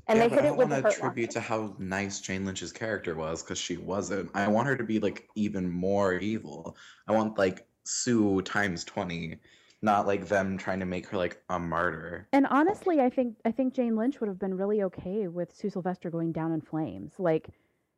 [0.07, 2.21] and yeah, they but hit I it with want the a tribute to how nice
[2.21, 4.31] Jane Lynch's character was because she wasn't.
[4.33, 6.77] I want her to be like even more evil.
[7.07, 9.37] I want like Sue times twenty,
[9.81, 12.27] not like them trying to make her like a martyr.
[12.33, 15.69] And honestly, I think I think Jane Lynch would have been really okay with Sue
[15.69, 17.49] Sylvester going down in flames, like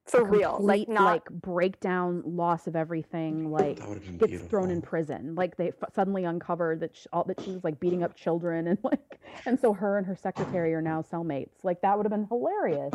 [0.06, 4.18] for a real, like not like breakdown, loss of everything, like That would have been
[4.18, 4.50] gets beautiful.
[4.50, 5.36] thrown in prison.
[5.36, 8.68] Like they f- suddenly uncovered that sh- all that she was like beating up children,
[8.68, 11.64] and like and so her and her secretary are now cellmates.
[11.64, 12.94] Like that would have been hilarious.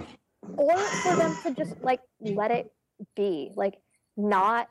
[0.56, 2.72] or for them to just like let it
[3.16, 3.76] be like
[4.16, 4.68] not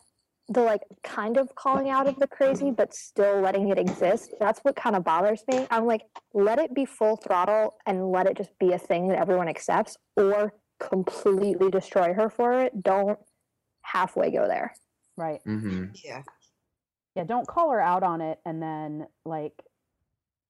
[0.49, 4.59] the like kind of calling out of the crazy but still letting it exist that's
[4.59, 6.01] what kind of bothers me i'm like
[6.33, 9.95] let it be full throttle and let it just be a thing that everyone accepts
[10.17, 13.17] or completely destroy her for it don't
[13.83, 14.73] halfway go there
[15.15, 15.39] Right.
[15.47, 15.85] Mm-hmm.
[16.03, 16.23] Yeah.
[17.15, 17.23] Yeah.
[17.23, 19.53] Don't call her out on it, and then like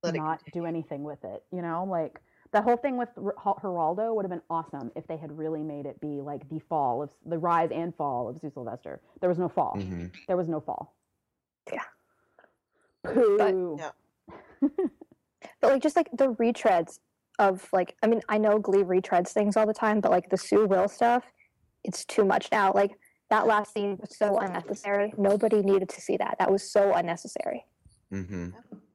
[0.03, 1.43] Let it not do anything with it.
[1.51, 2.19] You know, like
[2.53, 5.85] the whole thing with R- Geraldo would have been awesome if they had really made
[5.85, 9.01] it be like the fall of the rise and fall of Sue Sylvester.
[9.19, 9.75] There was no fall.
[9.77, 10.07] Mm-hmm.
[10.27, 10.95] There was no fall.
[11.71, 11.81] Yeah.
[13.03, 13.77] Pooh.
[13.79, 13.89] yeah.
[15.61, 16.99] but like just like the retreads
[17.39, 20.37] of like i mean i know glee retreads things all the time but like the
[20.37, 21.23] sue will stuff
[21.83, 22.91] it's too much now like
[23.29, 27.65] that last scene was so unnecessary nobody needed to see that that was so unnecessary
[28.13, 28.49] Mm-hmm.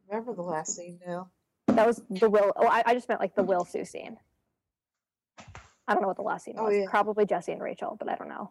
[0.09, 1.29] remember the last scene now.
[1.79, 2.53] That was the Will.
[2.57, 4.17] Oh, I, I just meant like the Will Sue scene.
[5.87, 6.77] I don't know what the last scene Oh, was.
[6.77, 6.85] yeah.
[6.91, 8.51] Probably Jesse and Rachel, but I don't know.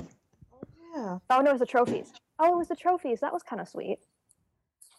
[0.00, 0.62] Oh,
[0.96, 1.18] yeah.
[1.30, 2.10] Oh no, it was the trophies.
[2.38, 3.20] Oh, it was the trophies.
[3.20, 3.98] That was kind of sweet.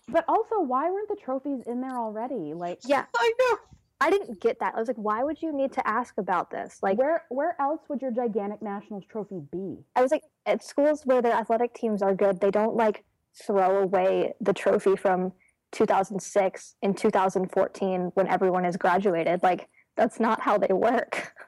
[0.07, 2.53] But also, why weren't the trophies in there already?
[2.53, 3.57] Like, Yeah, I know.
[3.99, 4.75] I didn't get that.
[4.75, 6.79] I was like, why would you need to ask about this?
[6.83, 9.77] Like, where where else would your gigantic nationals trophy be?
[9.95, 13.03] I was like, at schools where their athletic teams are good, they don't like
[13.33, 15.31] throw away the trophy from
[15.73, 19.43] 2006 in 2014 when everyone has graduated.
[19.43, 19.67] Like,
[19.97, 21.33] that's not how they work.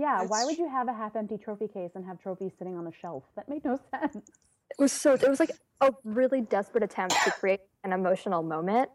[0.00, 2.86] Yeah, why would you have a half empty trophy case and have trophies sitting on
[2.86, 3.24] a shelf?
[3.34, 4.14] That made no sense.
[4.14, 5.50] It was so, it was like
[5.80, 8.90] a really desperate attempt to create an emotional moment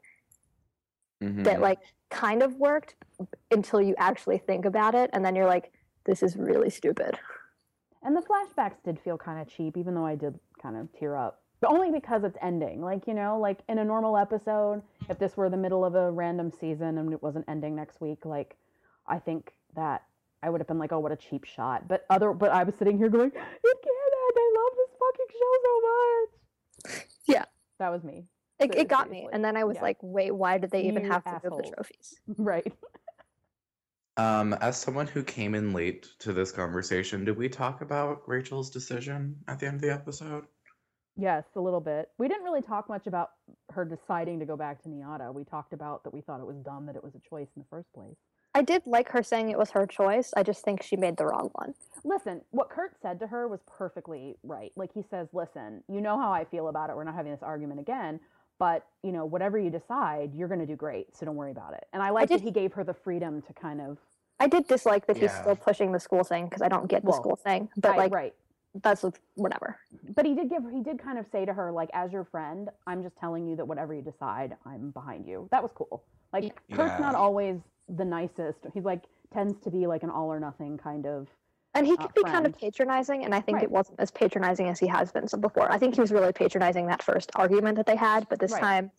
[1.21, 1.43] Mhm.
[1.43, 1.79] that, like,
[2.09, 2.95] kind of worked
[3.51, 5.09] until you actually think about it.
[5.11, 5.73] And then you're like,
[6.05, 7.19] this is really stupid.
[8.01, 11.17] And the flashbacks did feel kind of cheap, even though I did kind of tear
[11.17, 11.42] up.
[11.63, 12.81] But only because it's ending.
[12.81, 16.11] Like, you know, like in a normal episode, if this were the middle of a
[16.11, 18.57] random season and it wasn't ending next week, like,
[19.07, 20.03] I think that
[20.43, 21.87] I would have been like, oh, what a cheap shot.
[21.87, 24.35] But other, but I was sitting here going, it can't end.
[24.35, 27.07] I love this fucking show so much.
[27.27, 27.45] Yeah.
[27.79, 28.25] That was me.
[28.59, 29.29] It, it got me.
[29.31, 29.83] And then I was Yeah.
[29.83, 32.19] like, wait, why did they even You have to move the trophies?
[32.37, 32.73] Right.
[34.17, 38.69] Um, as someone who came in late to this conversation, did we talk about Rachel's
[38.69, 40.45] decision at the end of the episode?
[41.15, 42.09] Yes, a little bit.
[42.17, 43.31] We didn't really talk much about
[43.71, 45.33] her deciding to go back to NYADA.
[45.33, 47.61] We talked about that we thought it was dumb that it was a choice in
[47.61, 48.15] the first place.
[48.55, 50.31] I did like her saying it was her choice.
[50.37, 51.73] I just think she made the wrong one.
[52.03, 54.71] Listen, what Kurt said to her was perfectly right.
[54.75, 56.95] Like he says, "Listen, you know how I feel about it.
[56.95, 58.19] We're not having this argument again,
[58.59, 61.15] but you know, whatever you decide, you're going to do great.
[61.17, 63.41] So don't worry about it." And I like that did- he gave her the freedom
[63.43, 63.97] to kind of
[64.39, 65.41] I did dislike that he's Yeah.
[65.41, 67.69] still pushing the school thing because I don't get the Well, school thing.
[67.77, 68.35] But right, like, right.
[68.81, 69.05] That's
[69.35, 69.77] whatever.
[70.15, 72.69] But he did give he did kind of say to her like as your friend,
[72.87, 75.47] I'm just telling you that whatever you decide, I'm behind you.
[75.51, 76.03] That was cool.
[76.31, 77.59] Like Kurt's not always
[77.89, 78.59] the nicest.
[78.73, 79.03] He's like
[79.33, 81.27] tends to be like an all or nothing kind of
[81.75, 83.63] And he uh, could be kind of patronizing, and I think Right.
[83.63, 85.71] it wasn't as patronizing as he has been so before.
[85.71, 88.61] I think he was really patronizing that first argument that they had, but this Right.
[88.61, 88.91] time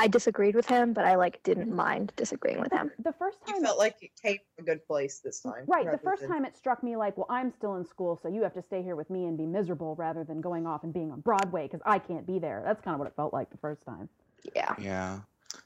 [0.00, 2.90] I disagreed with him, but I like didn't mind disagreeing with him.
[3.04, 5.64] the first You time felt like it came from a good place this time.
[5.66, 5.90] Right.
[5.90, 8.42] The first than- time it struck me like, well, I'm still in school, so you
[8.42, 11.12] have to stay here with me and be miserable rather than going off and being
[11.12, 12.62] on Broadway because I can't be there.
[12.64, 14.08] That's kind of what it felt like the first time.
[14.56, 14.74] Yeah.
[14.78, 15.20] Yeah.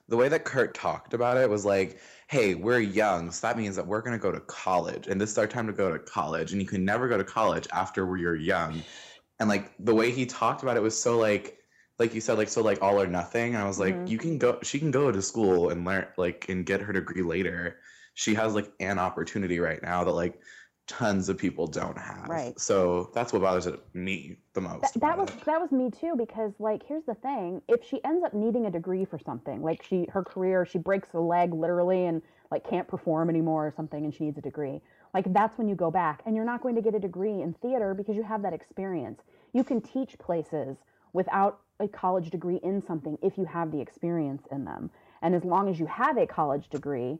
[0.08, 3.76] The way that Kurt talked about it was like, hey, we're young, so that means
[3.76, 5.98] that we're going to go to college, and this is our time to go to
[6.00, 8.82] college, and you can never go to college after you're young.
[9.38, 11.58] And like the way he talked about it was so like,
[11.98, 13.56] like you said, like so like all or nothing.
[13.56, 14.08] I was like, Mhm.
[14.08, 17.22] you can go, she can go to school and learn, like, and get her degree
[17.22, 17.78] later.
[18.14, 20.40] She has like an opportunity right now that like
[20.86, 22.28] tons of people don't have.
[22.28, 22.58] Right.
[22.58, 24.82] So that's what bothers me the most.
[24.82, 25.44] That, that was it.
[25.46, 28.70] that was me too because like here's the thing: if she ends up needing a
[28.70, 32.86] degree for something, like she her career, she breaks a leg literally and like can't
[32.86, 34.80] perform anymore or something, and she needs a degree.
[35.12, 37.54] Like that's when you go back, and you're not going to get a degree in
[37.54, 39.22] theater because you have that experience.
[39.52, 40.76] You can teach places
[41.14, 44.90] without a college degree in something if you have the experience in them,
[45.22, 47.18] and as long as you have a college degree,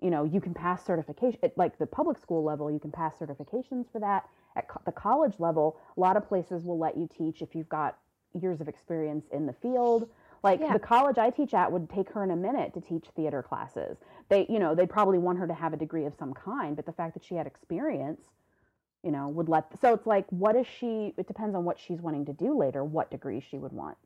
[0.00, 3.14] you know you can pass certification at like the public school level you can pass
[3.16, 4.28] certifications for that.
[4.56, 7.68] At co- the college level a lot of places will let you teach if you've
[7.68, 7.96] got
[8.34, 10.08] years of experience in the field.
[10.42, 10.74] Like Yeah.
[10.74, 13.96] the college i teach at would take her in a minute to teach theater classes.
[14.28, 16.84] They you know they'd probably want her to have a degree of some kind but
[16.84, 18.28] the fact that she had experience
[19.06, 22.00] you know would let so it's like what is she it depends on what she's
[22.00, 23.96] wanting to do later what degree she would want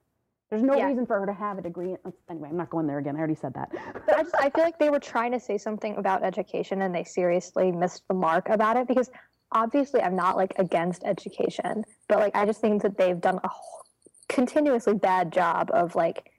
[0.51, 0.89] there's no Yeah.
[0.89, 3.19] reason for her to have a degree uh, anyway i'm not going there again i
[3.19, 3.71] already said that
[4.07, 6.95] But I just I feel like they were trying to say something about education and
[6.95, 9.11] they seriously missed the mark about it because
[9.53, 13.49] obviously I'm not like against education, but like I just think that they've done a
[13.49, 13.85] whole-
[14.29, 16.31] continuously bad job of like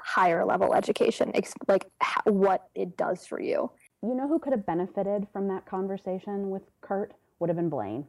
[0.00, 1.84] higher level education, ex- like
[2.24, 3.70] what it does for you.
[4.02, 7.12] You know who could have benefited from that conversation with Kurt?
[7.40, 8.06] Would have been Blaine.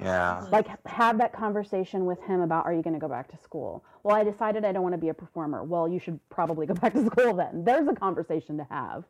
[0.00, 0.40] Yeah.
[0.42, 0.52] Mm-hmm.
[0.52, 3.84] Like, have that conversation with him about, are you going to go back to school?
[4.02, 5.62] Well, I decided I don't want to be a performer.
[5.62, 7.64] Well, you should probably go back to school then.
[7.64, 9.04] There's a conversation to have.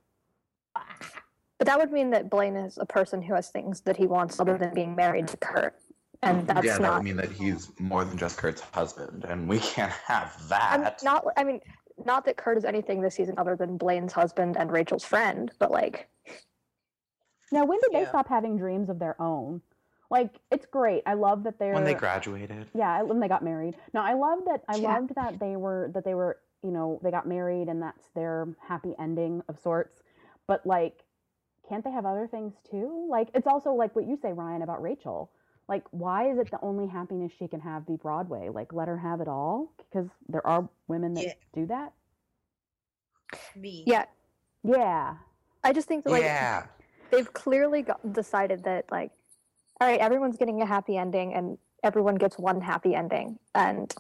[1.59, 4.41] But that would mean that Blaine is a person who has things that he wants
[4.41, 5.75] other than being married to Kurt.
[6.23, 9.49] And that's yeah, that not would mean that he's more than just Kurt's husband, and
[9.49, 11.03] we can't have I'm that.
[11.03, 11.61] not I mean
[12.05, 15.71] not that Kurt is anything this season other than Blaine's husband and Rachel's friend, but
[15.71, 16.09] like
[17.53, 18.09] Now, when did they Yeah.
[18.09, 19.63] stop having dreams of their own?
[20.11, 21.03] Like, it's great.
[21.07, 22.67] I love that they're when they graduated.
[22.75, 23.77] Yeah, when they got married.
[23.95, 24.65] No, I love that.
[24.69, 24.95] I Yeah.
[24.95, 28.49] loved that they were that they were you know they got married and that's their
[28.61, 30.03] happy ending of sorts.
[30.47, 31.05] But like,
[31.69, 33.07] can't they have other things too?
[33.09, 35.31] Like, it's also like what you say, Ryan, about Rachel.
[35.69, 38.49] Like, why is it the only happiness she can have be Broadway?
[38.49, 41.33] Like, let her have it all because there are women that Yeah.
[41.55, 41.93] do that.
[43.55, 43.85] Me.
[43.87, 44.07] Yeah,
[44.65, 45.15] Yeah.
[45.63, 46.67] I just think that like yeah.
[47.11, 49.11] They've clearly got, decided that like,
[49.81, 53.93] all right, everyone's getting a happy ending, and everyone gets one happy ending, and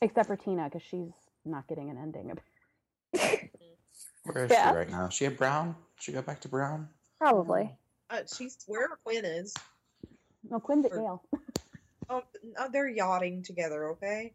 [0.00, 1.10] Except for Tina, because she's
[1.44, 2.32] not getting an ending.
[4.24, 4.70] Where is Yeah.
[4.70, 5.08] she right now?
[5.08, 5.74] She at Brown?
[5.98, 6.88] She go back to Brown?
[7.18, 7.76] probably.
[8.10, 9.52] Uh, she's wherever Quinn is.
[10.48, 11.22] No, Quinn's at Or- Yale.
[12.10, 12.22] Oh,
[12.58, 13.88] uh, they're yachting together.
[13.88, 14.32] Okay.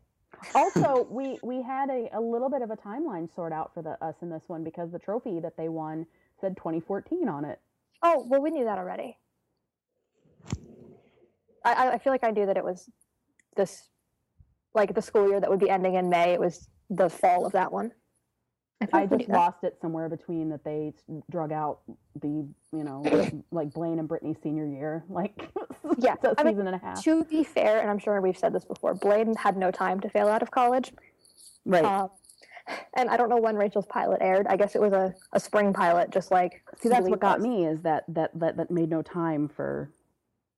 [0.53, 3.91] also, we we had a, a little bit of a timeline sort out for the
[4.05, 6.05] us in this one because the trophy that they won
[6.43, 7.59] said 2014 on it.
[8.01, 9.17] Oh well, we knew that already.
[11.63, 12.89] I I- feel like I knew that it was
[13.55, 13.89] this,
[14.73, 16.33] like the school year that would be ending in May.
[16.33, 17.91] It was the fall of that one.
[18.81, 20.93] I, I like just lost it somewhere between that they
[21.31, 21.79] drug out
[22.21, 23.03] the you know
[23.51, 25.49] like Blaine and Brittany senior year, like
[25.97, 27.01] Yeah, a I mean, season and a half.
[27.05, 30.09] To be fair, and I'm sure we've said this before, Blaine had no time to
[30.09, 30.91] fail out of college.
[31.65, 31.85] Right.
[31.85, 32.09] Um,
[32.95, 34.47] and I don't know when Rachel's pilot aired.
[34.47, 37.47] I guess it was a, a spring pilot, just like See, that's what got was.
[37.47, 39.91] me is that that that that made no time for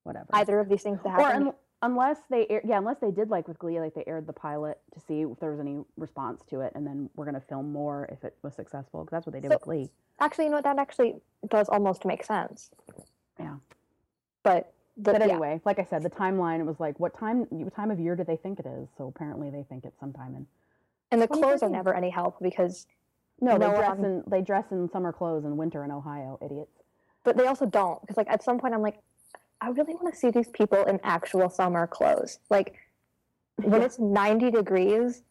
[0.04, 0.26] whatever.
[0.32, 1.46] either of these things to or happen.
[1.48, 4.32] un- unless they air, yeah unless they did like with glee like they aired the
[4.32, 7.40] pilot to see if there was any response to it and then we're going to
[7.40, 10.44] film more if it was successful because that's what they did So- with glee Actually,
[10.44, 10.64] you know what?
[10.64, 11.16] That actually
[11.50, 12.70] does almost make sense.
[13.38, 13.56] Yeah.
[14.42, 15.26] But the, but yeah.
[15.34, 18.16] anyway like i said the timeline it was like what time what time of year
[18.16, 20.46] do they think it is so apparently they think it's sometime in
[21.10, 22.86] and the clothes are never any help because
[23.40, 26.38] no they No dress one- in they dress in summer clothes in winter in ohio
[26.42, 26.82] idiots
[27.24, 28.98] but they also don't because like at some point I'm like,
[29.60, 32.38] I really want to see these people in actual summer clothes.
[32.50, 32.74] Like
[33.56, 35.22] when it's 90 degrees,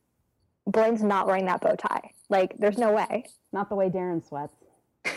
[0.68, 2.12] Blaine's not wearing that bow tie.
[2.28, 3.26] Like there's no way.
[3.54, 4.56] not the way darren sweats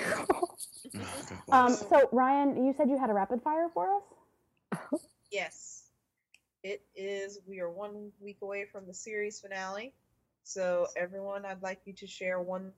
[1.50, 5.00] um so ryan you said you had a rapid fire for us
[5.30, 5.84] Yes.
[6.62, 7.38] It is.
[7.46, 9.92] We are one week away from the series finale.
[10.48, 12.72] So, everyone, I'd like you to share one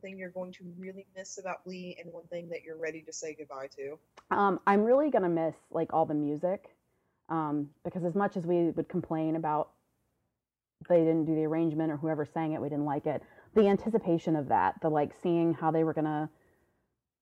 [0.00, 3.12] thing you're going to really miss about Glee and one thing that you're ready to
[3.12, 3.98] say goodbye to.
[4.30, 6.76] Um, I'm really gonna miss like all the music,
[7.28, 9.70] um, because as much as we would complain about
[10.88, 13.24] they didn't do the arrangement or whoever sang it, we didn't like it.
[13.54, 16.30] The anticipation of that, the like seeing how they were gonna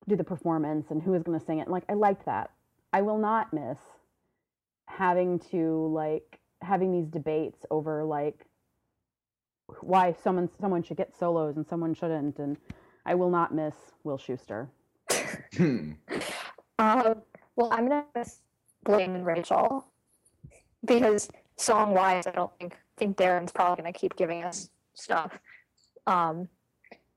[0.06, 2.50] do the performance and who was gonna sing it, like I liked that.
[2.92, 3.78] I will not miss
[4.84, 8.44] having to like having these debates over like
[9.80, 12.56] why someone someone should get solos and someone shouldn't, and
[13.06, 14.68] I will not miss Will Schuester.
[16.78, 17.22] Um,
[17.56, 18.40] well, I'm gonna miss
[18.82, 19.86] Blaine and Rachel
[20.84, 25.38] because song wise, I don't think think Darren's probably gonna keep giving us stuff.
[26.06, 26.48] Um,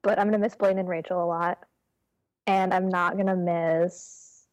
[0.03, 1.59] but I'm gonna miss Blaine and Rachel a lot,
[2.45, 4.45] and I'm not gonna miss.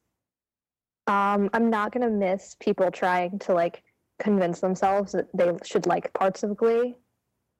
[1.06, 3.82] Um, I'm not gonna miss people trying to like
[4.18, 6.96] convince themselves that they should like parts of Glee.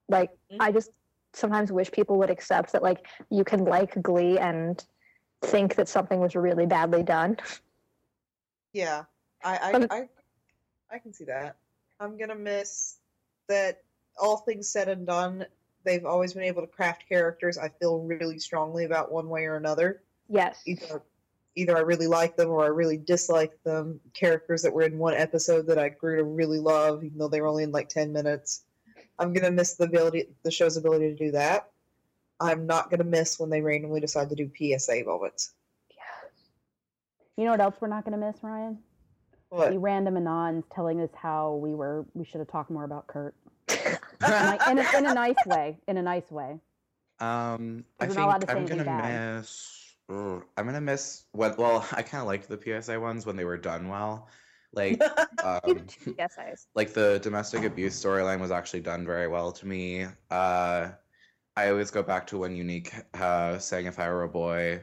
[0.09, 0.61] Like, mm-hmm.
[0.61, 0.91] I just
[1.33, 4.83] sometimes wish people would accept that like you can like Glee and
[5.41, 7.37] think that something was really badly done.
[8.73, 9.03] Yeah,
[9.43, 10.09] I I, I,
[10.91, 11.55] I can see that.
[11.99, 12.97] I'm gonna miss
[13.47, 13.81] that.
[14.17, 15.45] All things said and done,
[15.83, 17.57] they've always been able to craft characters.
[17.57, 20.03] I feel really strongly about one way or another.
[20.29, 20.61] Yes.
[20.65, 21.01] Either,
[21.55, 23.99] either I really like them or I really dislike them.
[24.13, 27.41] Characters that were in one episode that I grew to really love, even though they
[27.41, 28.63] were only in like ten minutes.
[29.19, 31.69] I'm gonna miss the ability, the show's ability to do that.
[32.39, 35.53] I'm not gonna miss when they randomly decide to do PSA moments.
[37.37, 38.77] You know what else we're not going to miss, Ryan?
[39.49, 39.71] What?
[39.71, 43.35] The random anons telling us how we were we should have talked more about Kurt.
[44.21, 45.77] Like, in, a, in a nice way.
[45.87, 46.57] In a nice way.
[47.19, 49.37] Um, I think to I'm gonna bad.
[49.37, 49.95] miss.
[50.09, 51.57] ugh, I'm gonna miss what?
[51.57, 54.29] Well, I kind of liked the PSA ones when they were done well.
[54.75, 55.01] Like,
[55.43, 55.87] um,
[56.19, 56.67] essays.
[56.75, 60.05] like the domestic abuse storyline was actually done very well to me.
[60.29, 60.89] Uh,
[61.57, 64.81] I always go back to when Unique uh, sang "If I Were a Boy."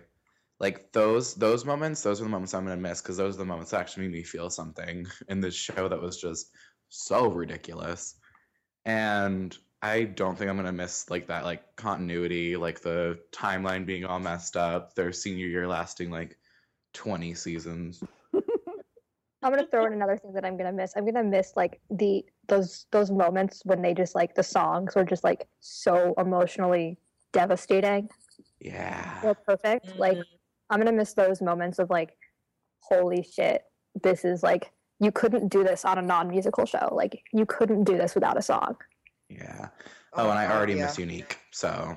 [0.59, 3.45] Like those those moments, those are the moments I'm gonna miss because those are the
[3.45, 6.51] moments that actually made me feel something in this show that was just
[6.88, 8.14] so ridiculous.
[8.84, 14.05] And I don't think I'm gonna miss like that like continuity, like the timeline being
[14.05, 16.38] all messed up, their senior year lasting like
[16.95, 18.03] 20 seasons.
[19.43, 20.93] I'm gonna throw in another thing that I'm gonna miss.
[20.97, 25.05] I'm gonna miss like the those those moments when they just like the songs were
[25.05, 26.99] just like so emotionally
[27.32, 28.09] devastating.
[28.61, 29.20] Yeah.
[29.22, 29.86] They're perfect.
[29.88, 29.99] Mm-hmm.
[29.99, 30.18] Like
[30.70, 32.16] I'm gonna miss those moments of like,
[32.80, 33.62] holy shit,
[34.03, 34.70] this is like
[35.01, 36.90] you couldn't do this on a non-musical show.
[36.93, 38.76] Like you couldn't do this without a song.
[39.28, 39.68] Yeah.
[40.12, 40.84] Oh, oh and I already yeah.
[40.84, 41.97] miss Unique, so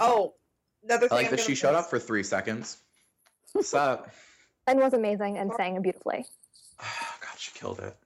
[0.00, 0.34] Oh,
[0.82, 2.78] another I like I'm that gonna she showed up for three seconds.
[3.52, 4.10] What's up?
[4.66, 5.56] And was amazing and oh.
[5.56, 6.24] sang beautifully.
[7.20, 7.96] God, she killed it.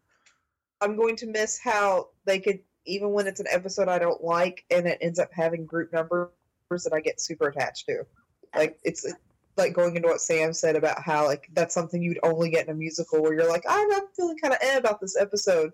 [0.81, 4.64] I'm going to miss how they could, even when it's an episode I don't like
[4.70, 6.31] and it ends up having group numbers,
[6.70, 8.05] that I get super attached to.
[8.57, 9.07] Like it's
[9.57, 12.75] like going into what Sam said about how like that's something you'd only get in
[12.75, 15.72] a musical where you're like, I'm, I'm feeling kind of eh about this episode,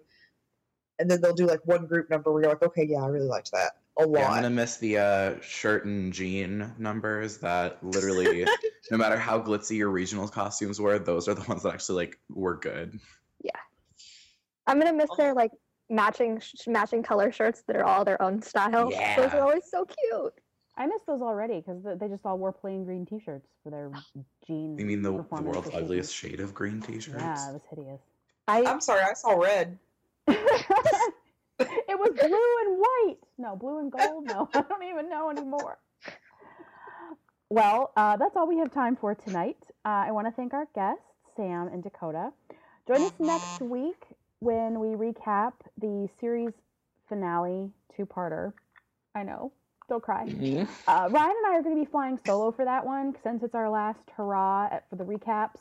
[0.98, 3.28] and then they'll do like one group number where you're like, okay, yeah, I really
[3.28, 4.20] liked that a lot.
[4.20, 8.44] Yeah, I'm gonna miss the uh, shirt and jean numbers that literally,
[8.91, 12.18] no matter how glitzy your regional costumes were, those are the ones that actually like
[12.28, 12.99] were good.
[13.43, 13.51] Yeah,
[14.66, 15.53] I'm gonna miss their like
[15.88, 18.91] matching sh- matching color shirts that are all their own style.
[18.91, 19.16] Yeah.
[19.16, 20.34] Those are always so cute.
[20.76, 23.91] I miss those already because they just all wore plain green T-shirts for their
[24.47, 24.78] jeans.
[24.78, 25.74] You mean the, the world's occasions.
[25.74, 27.18] ugliest shade of green t-shirts?
[27.18, 28.01] Yeah, it was hideous.
[28.49, 29.78] I I'm sorry, I saw red.
[31.61, 32.26] It was blue
[32.64, 33.18] and white.
[33.38, 34.26] No, blue and gold.
[34.26, 35.78] No, I don't even know anymore.
[37.51, 39.57] Well, uh, that's all we have time for tonight.
[39.84, 41.03] Uh, I want to thank our guests,
[41.36, 42.30] Sam and Dakota.
[42.86, 44.07] Join us next week
[44.38, 46.53] when we recap the series
[47.09, 48.53] finale two-parter.
[49.16, 49.53] I know,
[49.88, 50.26] don't cry.
[50.86, 53.57] Uh, Ryan and I are going to be flying solo for that one since it's
[53.57, 55.59] our last hurrah at, for the recaps.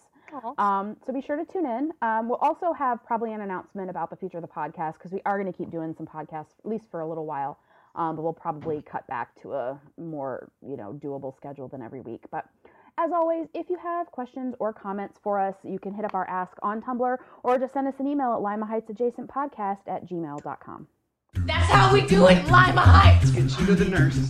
[0.60, 1.92] Um, so be sure to tune in.
[2.04, 5.22] Um, we'll also have probably an announcement about the future of the podcast because we
[5.26, 7.58] are going to keep doing some podcasts at least for a little while.
[7.96, 12.02] Um, but we'll probably cut back to a more you know doable schedule than every
[12.02, 12.24] week.
[12.32, 12.46] But
[12.98, 16.30] as always, if you have questions or comments for us, you can hit up our
[16.30, 20.08] Ask on Tumblr or just send us an email at Lima Heights Adjacent Podcast at
[20.08, 20.88] gmail.com.
[21.46, 23.32] That's how we do it, Lima Heights.
[23.32, 24.30] Get you to the nurse.